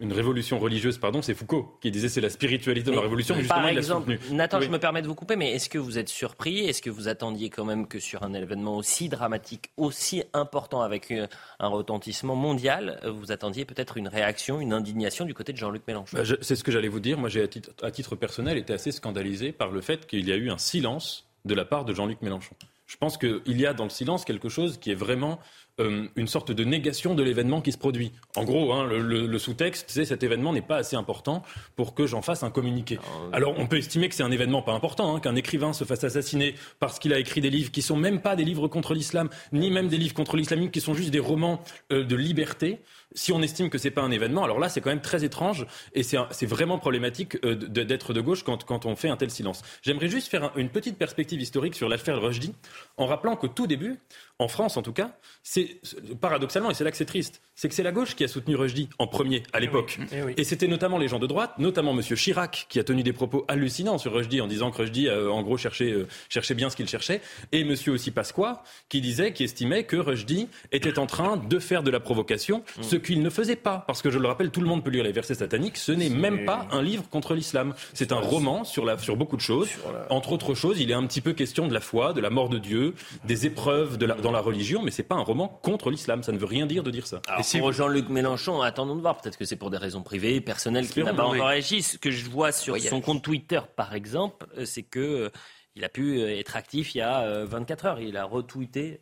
[0.00, 3.34] une, révolution religieuse, pardon, c'est Foucault, qui disait c'est la spiritualité de la révolution.
[3.36, 6.08] Mais par exemple, Nathan, je me permets de vous couper, mais est-ce que vous êtes
[6.08, 6.60] surpris?
[6.66, 11.10] Est-ce que vous attendiez quand même que sur un événement aussi dramatique, aussi important, avec
[11.10, 11.26] euh,
[11.58, 16.16] un retentissement mondial, vous attendiez peut-être une réaction, une indignation du côté de Jean-Luc Mélenchon?
[16.16, 17.18] Bah, C'est ce que j'allais vous dire.
[17.18, 20.32] Moi, j'ai à titre, à titre personnel été assez scandalisé par le fait qu'il y
[20.32, 22.54] a eu un silence de la part de Jean-Luc Mélenchon.
[22.86, 25.38] Je pense qu'il y a dans le silence quelque chose qui est vraiment
[25.80, 28.12] euh, une sorte de négation de l'événement qui se produit.
[28.36, 31.42] En gros, hein, le, sous-texte, c'est cet événement n'est pas assez important
[31.74, 32.98] pour que j'en fasse un communiqué.
[33.32, 36.04] Alors, on peut estimer que c'est un événement pas important, hein, qu'un écrivain se fasse
[36.04, 39.28] assassiner parce qu'il a écrit des livres qui sont même pas des livres contre l'islam,
[39.52, 41.60] ni même des livres contre l'islamisme, qui sont juste des romans
[41.90, 42.80] euh, de liberté
[43.14, 45.66] si on estime que c'est pas un événement, alors là, c'est quand même très étrange
[45.94, 49.62] et c'est vraiment problématique euh, d'être de gauche quand, quand, on fait un tel silence.
[49.82, 52.54] J'aimerais juste faire une petite perspective historique sur l'affaire Rushdie,
[52.96, 53.98] en rappelant qu'au tout début,
[54.38, 55.80] en France en tout cas, c'est
[56.20, 58.56] paradoxalement, et c'est là que c'est triste, c'est que c'est la gauche qui a soutenu
[58.56, 59.98] Rushdie en premier à l'époque.
[60.36, 62.00] Et c'était notamment les gens de droite, notamment M.
[62.02, 65.42] Chirac, qui a tenu des propos hallucinants sur Rushdie en disant que Rushdie, euh, en
[65.42, 67.20] gros, cherchait, euh, cherchait bien ce qu'il cherchait.
[67.52, 67.74] Et M.
[67.88, 72.00] aussi Pasqua, qui disait, qui estimait que Rushdie était en train de faire de la
[72.00, 72.82] provocation, Mm.
[72.82, 73.84] ce qu'il ne faisait pas.
[73.86, 75.76] Parce que je le rappelle, tout le monde peut lire les versets sataniques.
[75.76, 77.74] Ce n'est même pas un livre contre l'islam.
[77.92, 79.68] C'est un roman sur, la, sur beaucoup de choses.
[80.10, 82.48] Entre autres choses, il est un petit peu question de la foi, de la mort
[82.48, 82.94] de Dieu,
[83.24, 86.22] des épreuves de la- dans la religion, mais c'est pas un roman contre l'islam.
[86.22, 87.20] Ça ne veut rien dire de dire ça.
[87.28, 89.16] Alors, pour Jean-Luc Mélenchon, attendons de voir.
[89.16, 91.82] Peut-être que c'est pour des raisons privées, personnelles, qu'il n'a pas encore réagi.
[91.82, 92.90] Ce que je vois sur Voyage.
[92.90, 95.30] son compte Twitter, par exemple, euh, c'est que euh,
[95.76, 98.00] il a pu euh, être actif il y a euh, 24 heures.
[98.00, 99.00] Il a retweeté.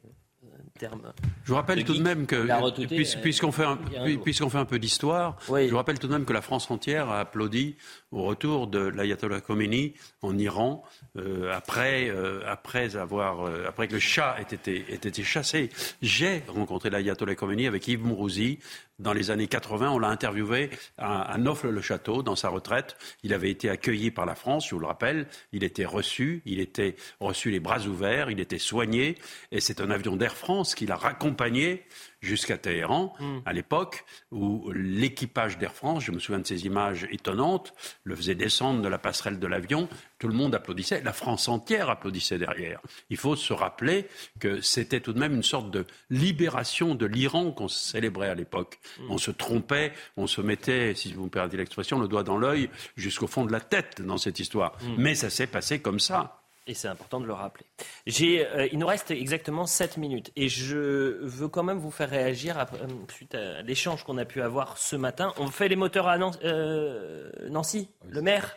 [0.78, 1.12] Terme.
[1.44, 4.04] Je vous rappelle Le tout de même que, puisqu'on fait, un- il y a un
[4.04, 4.22] puis- jour.
[4.24, 7.10] puisqu'on fait un peu d'histoire, je vous rappelle tout de même que la France entière
[7.10, 7.76] a applaudi
[8.10, 10.82] au retour de l'ayatollah Khomeini en Iran
[11.18, 15.68] euh, après, euh, après, avoir, euh, après que le chat ait été, ait été chassé.
[16.00, 18.58] J'ai rencontré l'ayatollah Khomeini avec Yves Mourouzi
[18.98, 19.90] dans les années 80.
[19.90, 22.96] On l'a interviewé à, à Nofle-le-Château, dans sa retraite.
[23.24, 25.26] Il avait été accueilli par la France, je vous le rappelle.
[25.52, 29.18] Il était reçu, il était reçu les bras ouverts, il était soigné.
[29.50, 31.84] Et c'est un avion d'Air France qui l'a raccompagné
[32.22, 33.14] jusqu'à Téhéran,
[33.44, 38.34] à l'époque où l'équipage d'Air France, je me souviens de ces images étonnantes, le faisait
[38.34, 42.80] descendre de la passerelle de l'avion, tout le monde applaudissait, la France entière applaudissait derrière.
[43.10, 44.06] Il faut se rappeler
[44.38, 48.78] que c'était tout de même une sorte de libération de l'Iran qu'on célébrait à l'époque.
[49.08, 52.70] On se trompait, on se mettait, si vous me permettez l'expression, le doigt dans l'œil
[52.96, 54.76] jusqu'au fond de la tête dans cette histoire.
[54.96, 56.41] Mais ça s'est passé comme ça.
[56.68, 57.66] Et c'est important de le rappeler.
[58.20, 62.56] Euh, il nous reste exactement 7 minutes et je veux quand même vous faire réagir
[62.58, 65.32] à- euh, suite à l'échange qu'on a pu avoir ce matin.
[65.38, 68.56] On fait les moteurs à Nan- euh, Nancy, le maire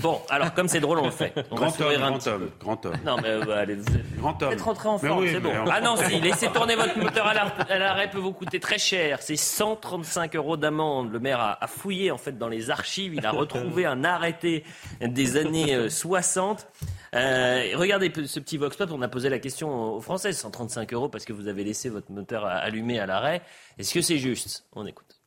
[0.00, 1.34] Bon, alors comme c'est drôle, on le fait.
[1.50, 2.94] On va Grand sourire homme, un grand petit homme, grand homme.
[3.04, 3.76] Non, mais euh, allez,
[4.16, 4.52] Grand vous homme.
[4.54, 5.52] êtes rentré en forme, oui, c'est bon.
[5.70, 8.78] Ah non, si, laissez tourner votre moteur à l'ar- à l'arrêt peut vous coûter très
[8.78, 9.20] cher.
[9.20, 11.12] C'est 135 euros d'amende.
[11.12, 13.12] Le maire a, a fouillé en fait dans les archives.
[13.14, 14.64] Il a retrouvé un arrêté
[15.02, 16.66] des années euh, 60.
[17.14, 18.90] Euh, regardez ce petit vox pop.
[18.92, 22.10] On a posé la question aux Français 135 euros parce que vous avez laissé votre
[22.12, 23.42] moteur allumé à l'arrêt.
[23.78, 24.66] Est-ce que c'est juste?
[24.72, 25.20] On écoute.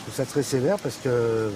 [0.00, 1.50] Je trouve ça très sévère parce que,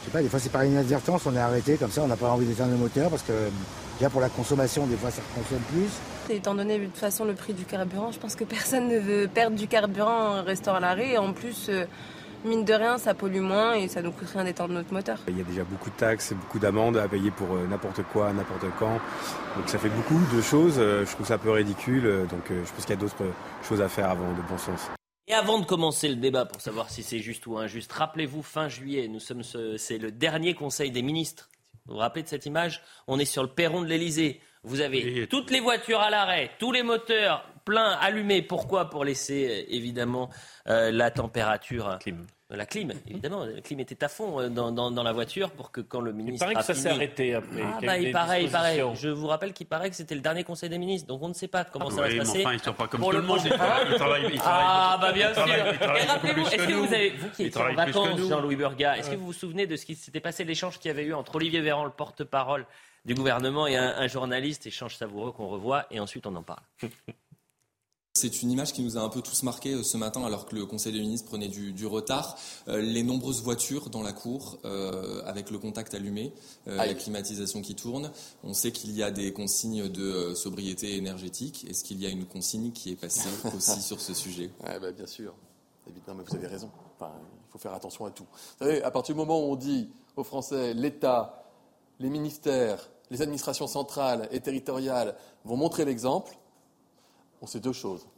[0.00, 2.16] je sais pas, des fois c'est par inadvertance, on est arrêté comme ça, on n'a
[2.16, 3.50] pas envie d'éteindre le moteur parce que,
[3.98, 6.34] déjà pour la consommation, des fois ça consomme plus.
[6.34, 9.28] Étant donné de toute façon le prix du carburant, je pense que personne ne veut
[9.28, 11.18] perdre du carburant en restant à l'arrêt.
[11.18, 11.84] En plus, euh,
[12.46, 15.18] mine de rien, ça pollue moins et ça nous coûte rien d'étendre notre moteur.
[15.28, 18.02] Il y a déjà beaucoup de taxes et beaucoup d'amendes à payer pour euh, n'importe
[18.12, 18.94] quoi, n'importe quand.
[19.56, 20.76] Donc ça fait beaucoup de choses.
[20.78, 22.06] Euh, Je trouve ça un peu ridicule.
[22.06, 23.24] Euh, Donc je pense qu'il y a d'autres
[23.68, 24.88] choses à faire avant de bon sens.
[25.28, 28.68] Et avant de commencer le débat pour savoir si c'est juste ou injuste, rappelez-vous fin
[28.68, 31.50] juillet, nous sommes ce- c'est le dernier Conseil des ministres.
[31.86, 32.82] Vous vous rappelez de cette image?
[33.08, 34.40] On est sur le perron de l'Elysée.
[34.62, 38.42] Vous avez toutes les voitures à l'arrêt, tous les moteurs pleins, allumés.
[38.42, 38.90] Pourquoi?
[38.90, 40.28] Pour laisser évidemment
[40.68, 41.88] euh, la température.
[41.88, 42.26] La clim.
[42.48, 43.44] La clim, évidemment.
[43.44, 46.12] La clim était à fond euh, dans, dans- dans la voiture pour que quand le
[46.12, 46.44] ministre.
[46.44, 48.80] paraît que a ça s'est arrêté après, Ah, bah, il paraît, il paraît.
[48.94, 51.08] Je vous rappelle qu'il paraît que c'était le dernier Conseil des ministres.
[51.08, 52.40] Donc on ne sait pas comment Ah ça va oui, se mais passer.
[52.46, 53.40] enfin, ils sont pas comme Pour tout le monde.
[53.44, 53.50] Ils
[53.96, 55.44] travaillent- ils Ah, bah bien sûr.
[55.48, 58.20] Et rappelez-vous, est-ce que vous avez, vous qui étiez en vacances.
[58.28, 60.92] Jean-Louis Burga, est-ce que vous vous souvenez de ce qui s'était passé, l'échange qu'il y
[60.92, 62.64] avait eu entre Olivier Véran, le porte-parole
[63.04, 66.62] du gouvernement, et un, un journaliste, échange savoureux qu'on revoit, et ensuite on en parle.
[68.16, 70.54] C'est une image qui nous a un peu tous marqués euh, ce matin alors que
[70.54, 72.38] le Conseil des ministres prenait du, du retard.
[72.66, 76.32] Euh, les nombreuses voitures dans la cour euh, avec le contact allumé,
[76.66, 78.10] euh, la climatisation qui tourne.
[78.42, 81.66] On sait qu'il y a des consignes de sobriété énergétique.
[81.68, 84.50] Est-ce qu'il y a une consigne qui est passée aussi sur ce sujet?
[84.64, 85.34] Ouais, bah, bien sûr.
[85.86, 86.70] Évidemment, mais vous avez raison.
[86.96, 88.26] Enfin, il faut faire attention à tout.
[88.58, 91.44] Vous savez, à partir du moment où on dit aux Français, l'État,
[92.00, 95.14] les ministères, les administrations centrales et territoriales
[95.44, 96.36] vont montrer l'exemple,
[97.46, 98.08] on sait deux choses.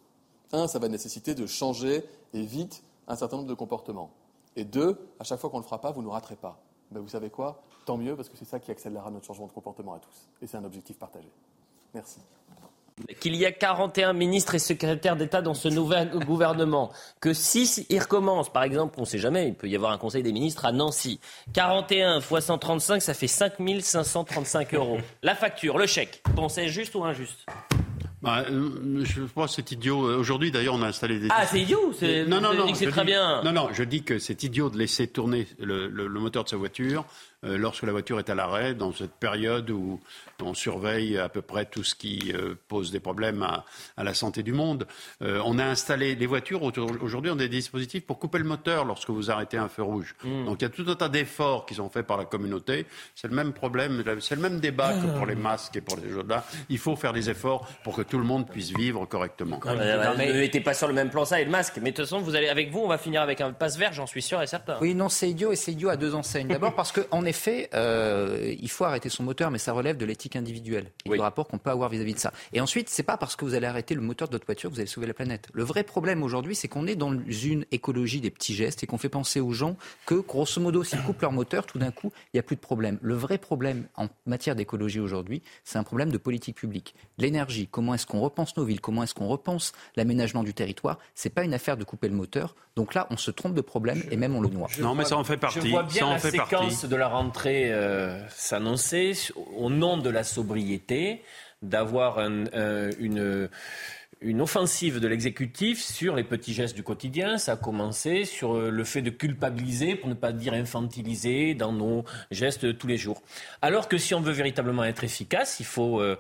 [0.53, 2.03] Un, ça va nécessiter de changer
[2.33, 4.11] et vite un certain nombre de comportements.
[4.57, 6.59] Et deux, à chaque fois qu'on ne le fera pas, vous ne nous raterez pas.
[6.91, 7.63] Ben, vous savez quoi?
[7.85, 10.31] Tant mieux, parce que c'est ça qui accélérera notre changement de comportement à tous.
[10.41, 11.29] Et c'est un objectif partagé.
[11.93, 12.21] Merci.
[13.21, 17.99] Qu'il y a 41 ministres et secrétaires d'État dans ce nouvel gouvernement, que 6 y
[17.99, 20.65] recommencent, par exemple, on ne sait jamais, il peut y avoir un conseil des ministres
[20.65, 21.21] à Nancy.
[21.53, 24.97] 41 fois 135, ça fait 5535 euros.
[25.23, 27.45] La facture, le chèque, bon, c'est juste ou injuste?
[28.21, 29.99] Bah, euh, je crois que c'est idiot.
[30.19, 31.29] Aujourd'hui, d'ailleurs, on a installé des.
[31.31, 32.75] Ah, c'est idiot c'est- Non, non, non.
[32.75, 33.43] c'est je très dis- bien.
[33.45, 36.49] Non, non, je dis que c'est idiot de laisser tourner le, le- le moteur de
[36.49, 37.05] sa voiture
[37.38, 40.01] euh, lorsque la voiture est à l'arrêt, dans cette période où
[40.43, 43.65] on surveille à peu près tout ce qui euh, pose des problèmes à,
[43.97, 44.87] à, la santé du monde.
[45.23, 49.11] Euh, on a installé les voitures, aujourd'hui, ont des dispositifs pour couper le moteur lorsque
[49.11, 50.15] vous arrêtez un feu rouge.
[50.25, 50.45] Mmh.
[50.45, 52.87] Donc il y a tout un tas d'efforts qui sont faits par la communauté.
[53.15, 56.11] C'est le même problème, c'est le même débat que pour les masques et pour les
[56.11, 56.45] choses là.
[56.69, 59.61] Il faut faire des efforts pour que tout le monde puisse vivre correctement.
[59.65, 59.75] Non,
[60.17, 61.79] mais, ne mettez pas sur le même plan ça et le masque.
[61.83, 63.93] Mais de toute façon, vous allez, avec vous, on va finir avec un passe vert,
[63.93, 64.77] j'en suis sûr et certain.
[64.81, 66.49] Oui, non, c'est idiot et c'est idiot à deux enseignes.
[66.49, 70.37] D'abord parce qu'en effet, euh, il faut arrêter son moteur, mais ça relève de l'éthique
[70.37, 72.33] individuelle et du rapport qu'on peut avoir vis-à-vis de ça.
[72.53, 74.75] Et ensuite, c'est pas parce que vous allez arrêter le moteur de votre voiture que
[74.75, 75.49] vous allez sauver la planète.
[75.53, 78.99] Le vrai problème aujourd'hui, c'est qu'on est dans une écologie des petits gestes et qu'on
[78.99, 79.77] fait penser aux gens
[80.07, 82.61] que, grosso modo, s'ils coupent leur moteur, tout d'un coup, il n'y a plus de
[82.61, 82.99] problème.
[83.03, 86.95] Le vrai problème en matière d'écologie aujourd'hui, c'est un problème de politique publique.
[87.19, 91.31] L'énergie, comment est-ce qu'on repense nos villes, comment est-ce qu'on repense l'aménagement du territoire, c'est
[91.31, 92.55] pas une affaire de couper le moteur.
[92.77, 94.69] Donc là, on se trompe de problème et même on le noie.
[94.81, 95.61] non, mais ça en fait partie.
[95.61, 96.89] Je vois bien ça en la fait séquence partie.
[96.89, 99.13] de la rentrée euh, s'annoncer
[99.57, 101.23] au nom de la sobriété,
[101.63, 103.49] d'avoir un, un, une
[104.21, 107.39] une offensive de l'exécutif sur les petits gestes du quotidien.
[107.39, 112.05] Ça a commencé sur le fait de culpabiliser, pour ne pas dire infantiliser, dans nos
[112.31, 113.23] gestes tous les jours.
[113.63, 116.17] Alors que si on veut véritablement être efficace, il faut euh,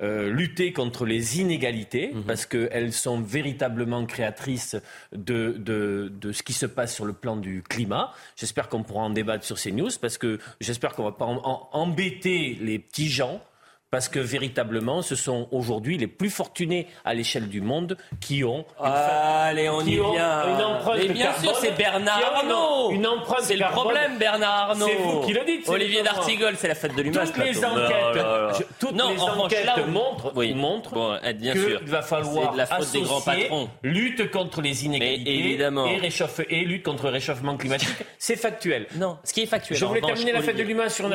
[0.00, 2.22] euh, lutter contre les inégalités, mmh.
[2.22, 4.76] parce qu'elles sont véritablement créatrices
[5.12, 8.12] de, de, de, ce qui se passe sur le plan du climat.
[8.36, 11.26] J'espère qu'on pourra en débattre sur ces news, parce que j'espère qu'on ne va pas
[11.26, 13.42] en, en, embêter les petits gens
[13.92, 18.64] parce que véritablement, ce sont aujourd'hui les plus fortunés à l'échelle du monde qui ont.
[18.80, 20.48] Ah, allez, on y vient.
[20.56, 22.90] Une empreinte Mais bien carbone, sûr, c'est Bernard Arnault.
[22.90, 23.82] Une empreinte C'est le carbone.
[23.84, 24.86] problème, Bernard Arnault.
[24.88, 25.60] C'est vous qui le dites.
[25.66, 27.28] c'est Olivier d'Artigol, c'est la fête de l'image.
[27.32, 28.52] Toutes les enquêtes, Non, là, là.
[28.58, 30.54] je- toutes non, les enquêtes là, montrent, oui.
[30.54, 31.80] montrent Bon, bien qu'il sûr.
[31.84, 33.68] va falloir C'est de la faute des grands associer patrons.
[33.82, 35.86] lutte contre les inégalités Mais évidemment.
[35.86, 37.88] Et, réchauffe- et lutte contre le réchauffement climatique.
[38.18, 38.86] C'est factuel.
[38.96, 39.76] Non, ce qui est factuel.
[39.78, 41.12] Je voulais revanche, terminer la fête de l'image sur une,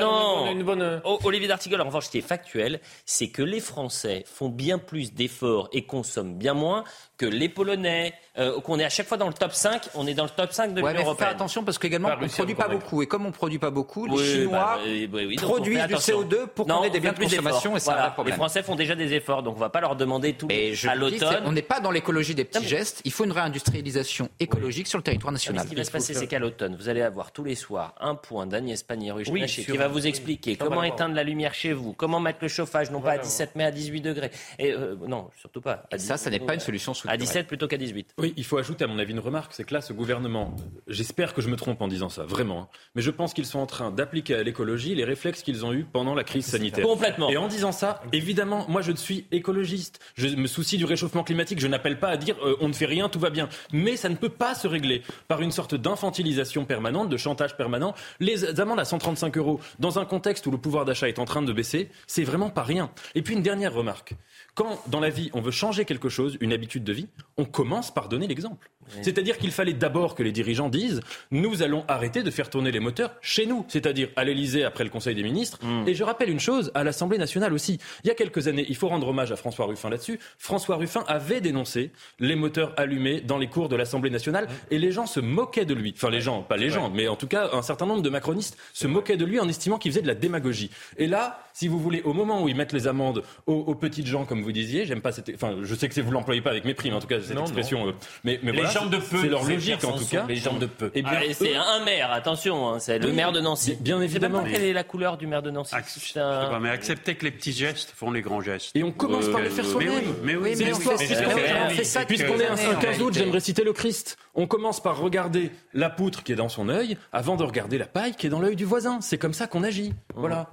[0.51, 2.66] une bonne- une Olivier d'Artigol, en revanche, ce qui est factuel,
[3.05, 6.83] c'est que les Français font bien plus d'efforts et consomment bien moins
[7.17, 10.13] que les Polonais, euh, qu'on est à chaque fois dans le top 5, on est
[10.13, 11.29] dans le top 5 de Ouais, l'Union mais faut faire européenne.
[11.29, 13.01] attention parce qu'également on ne produit pas beaucoup.
[13.01, 15.77] Et comme on ne produit pas beaucoup, les Oui, Chinois bah, oui, oui, on produisent
[15.87, 16.21] du attention.
[16.21, 17.77] CO2 pour qu'on ait des biens de plus consommation d'efforts.
[17.77, 18.05] et c'est un Voilà.
[18.07, 18.33] vrai problème.
[18.33, 20.73] Les Français font déjà des efforts, donc on ne va pas leur demander tout Mais
[20.75, 21.43] je à l'automne.
[21.45, 23.01] on n'est pas dans l'écologie des petits gestes.
[23.05, 25.67] Il faut une réindustrialisation écologique sur le territoire Mais Ce national.
[25.67, 28.45] qui va se passer, c'est qu'à l'automne, vous allez avoir tous les soirs un point
[28.45, 32.39] d'Agnès Pannier-Runacher Oui, qui va vous expliquer comment éteindre la lumière chez vous, comment mettre
[32.41, 34.31] le chauffage, non pas à 17 mais à 18 degrés.
[34.59, 35.85] Et euh, non, surtout pas.
[35.91, 37.19] À Et ça, ça n'est pas une solution À structurelle.
[37.19, 38.15] 17 plutôt qu'à 18.
[38.17, 40.55] Oui, il faut ajouter à mon avis une remarque, c'est que là, ce gouvernement,
[40.87, 43.59] j'espère que je me trompe en disant ça, vraiment, hein, mais je pense qu'ils sont
[43.59, 46.85] en train d'appliquer à l'écologie les réflexes qu'ils ont eus pendant la crise sanitaire.
[46.85, 47.29] Complètement.
[47.29, 51.59] Et en disant ça, évidemment, moi je suis écologiste, je me soucie du réchauffement climatique,
[51.59, 53.49] je n'appelle pas à dire euh, on ne fait rien, tout va bien.
[53.71, 57.93] Mais ça ne peut pas se régler par une sorte d'infantilisation permanente, de chantage permanent.
[58.19, 61.41] Les amendes à 135 euros, dans un contexte où le pouvoir d'achat est en train
[61.41, 62.91] de baisser, c'est vraiment pas rien.
[63.15, 64.13] Et puis une dernière remarque.
[64.57, 67.93] Quand dans la vie on veut changer quelque chose, une habitude de vie, on commence
[67.93, 68.71] par donner l'exemple.
[69.01, 72.79] C'est-à-dire qu'il fallait d'abord que les dirigeants disent nous allons arrêter de faire tourner les
[72.79, 75.59] moteurs chez nous, c'est-à-dire à l'Elysée après le Conseil des ministres.
[75.85, 77.79] Et je rappelle une chose, à l'Assemblée nationale aussi.
[78.03, 80.19] Il y a quelques années, il faut rendre hommage à François Ruffin là-dessus.
[80.39, 84.91] François Ruffin avait dénoncé les moteurs allumés dans les cours de l'Assemblée nationale et les
[84.91, 85.93] gens se moquaient de lui.
[85.95, 88.57] Enfin les gens, pas les gens, mais en tout cas un certain nombre de macronistes
[88.73, 90.71] se moquaient de lui en estimant qu'il faisait de la démagogie.
[90.97, 94.07] Et là, si vous voulez, au moment où ils mettent les amendes aux, aux petites
[94.07, 96.51] gens, comme vous disiez, j'aime pas cette, enfin, je sais que c'est- vous l'employez pas
[96.51, 97.91] avec mépris, mais en tout cas cette Non, expression, non.
[97.91, 97.93] euh,
[98.23, 100.25] mais, mais Les voilà, gens de peu, c'est leur logique en tout cas.
[100.27, 100.91] les gens de peu.
[100.95, 103.39] Eh bien, Ah, et c'est eux- un maire, attention, hein, c'est le Oui, maire de
[103.39, 103.75] Nancy.
[103.79, 104.43] bien Je sais évidemment.
[104.43, 105.73] quelle est la couleur du maire de Nancy.
[105.75, 108.41] Ac- C'est un- Je sais pas, mais acceptez que les petits gestes font les grands
[108.41, 108.75] gestes.
[108.75, 109.91] Et on commence par les faire mais soi-même.
[109.93, 112.61] oui, mais oui, C'est mais oui, est- on fait ça depuis Puisqu'on est un années,
[112.61, 114.17] 5 en 15 août, j'aimerais citer le Christ.
[114.35, 117.85] On commence par regarder la poutre qui est dans son œil avant de regarder la
[117.87, 118.99] paille qui est dans l'œil du voisin.
[119.01, 119.93] C'est comme ça qu'on agit.
[120.15, 120.49] Voilà.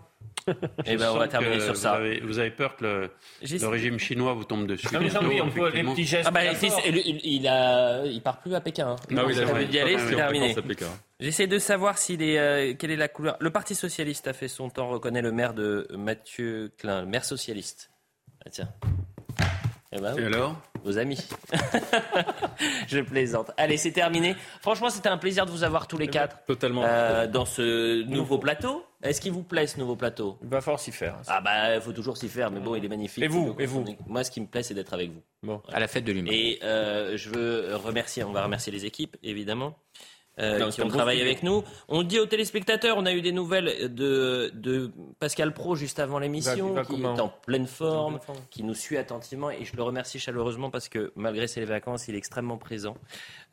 [0.84, 1.92] Eh ben, on va terminer sur vous ça.
[1.95, 4.86] avez, vous avez peur que le, régime chinois vous tombe dessus.
[4.92, 6.26] Non, mais bientôt, oui, on peut, les petits gestes.
[6.28, 8.88] Ah bah, il, il, il a, il part plus à Pékin.
[8.90, 8.97] hein.
[9.16, 10.55] Ah oui, Il d'y aller, Ah c'est terminé.
[10.55, 10.86] Qu'un.
[11.20, 13.36] J'essaie de savoir s'il est, euh, quelle est la couleur.
[13.40, 17.24] Le Parti socialiste a fait son temps, reconnaît le maire de Mathieu Klein, le maire
[17.24, 17.90] socialiste.
[18.45, 18.68] Ah tiens.
[19.97, 20.61] Eh ben, Et alors?
[20.82, 21.24] vos amis.
[22.88, 23.53] Je plaisante.
[23.57, 24.34] Allez, c'est terminé.
[24.61, 26.82] Franchement, c'était un plaisir de vous avoir tous les quatre Totalement.
[26.84, 28.84] euh, dans ce nouveau plateau.
[29.05, 30.38] Est-ce qu'il vous plaît ce nouveau plateau?
[30.42, 31.16] Il va falloir s'y faire.
[31.26, 33.22] Ah bah, il faut toujours s'y faire, mais bon, il est magnifique.
[33.22, 35.20] Et vous, et vous Moi, ce qui me plaît, c'est d'être avec vous.
[35.42, 35.61] Bon.
[35.70, 36.30] À la fête de l'humain.
[36.32, 39.76] Et euh, je veux remercier, on va remercier les équipes, évidemment.
[40.39, 41.62] Euh, Non, qui ont travaillé avec nous.
[41.89, 46.18] On dit aux téléspectateurs, on a eu des nouvelles de, de Pascal Pro juste avant
[46.18, 48.18] l'émission, qui est en pleine forme,
[48.51, 52.14] qui nous suit attentivement et je le remercie chaleureusement parce que malgré ses vacances, il
[52.14, 52.97] est extrêmement présent.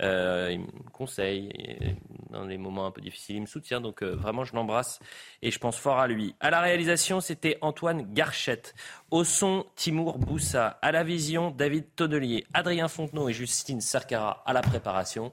[0.01, 1.51] Euh, il me conseille
[2.31, 3.81] dans les moments un peu difficiles, il me soutient.
[3.81, 4.99] Donc euh, vraiment, je l'embrasse
[5.41, 6.35] et je pense fort à lui.
[6.39, 8.73] À la réalisation, c'était Antoine Garchette.
[9.11, 10.79] Au son, Timour Boussa.
[10.81, 15.31] À la vision, David Tonnelier, Adrien Fontenot et Justine Sarkara à la préparation.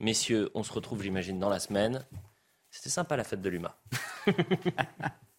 [0.00, 2.06] Messieurs, on se retrouve, j'imagine, dans la semaine.
[2.70, 3.76] C'était sympa la fête de l'UMA.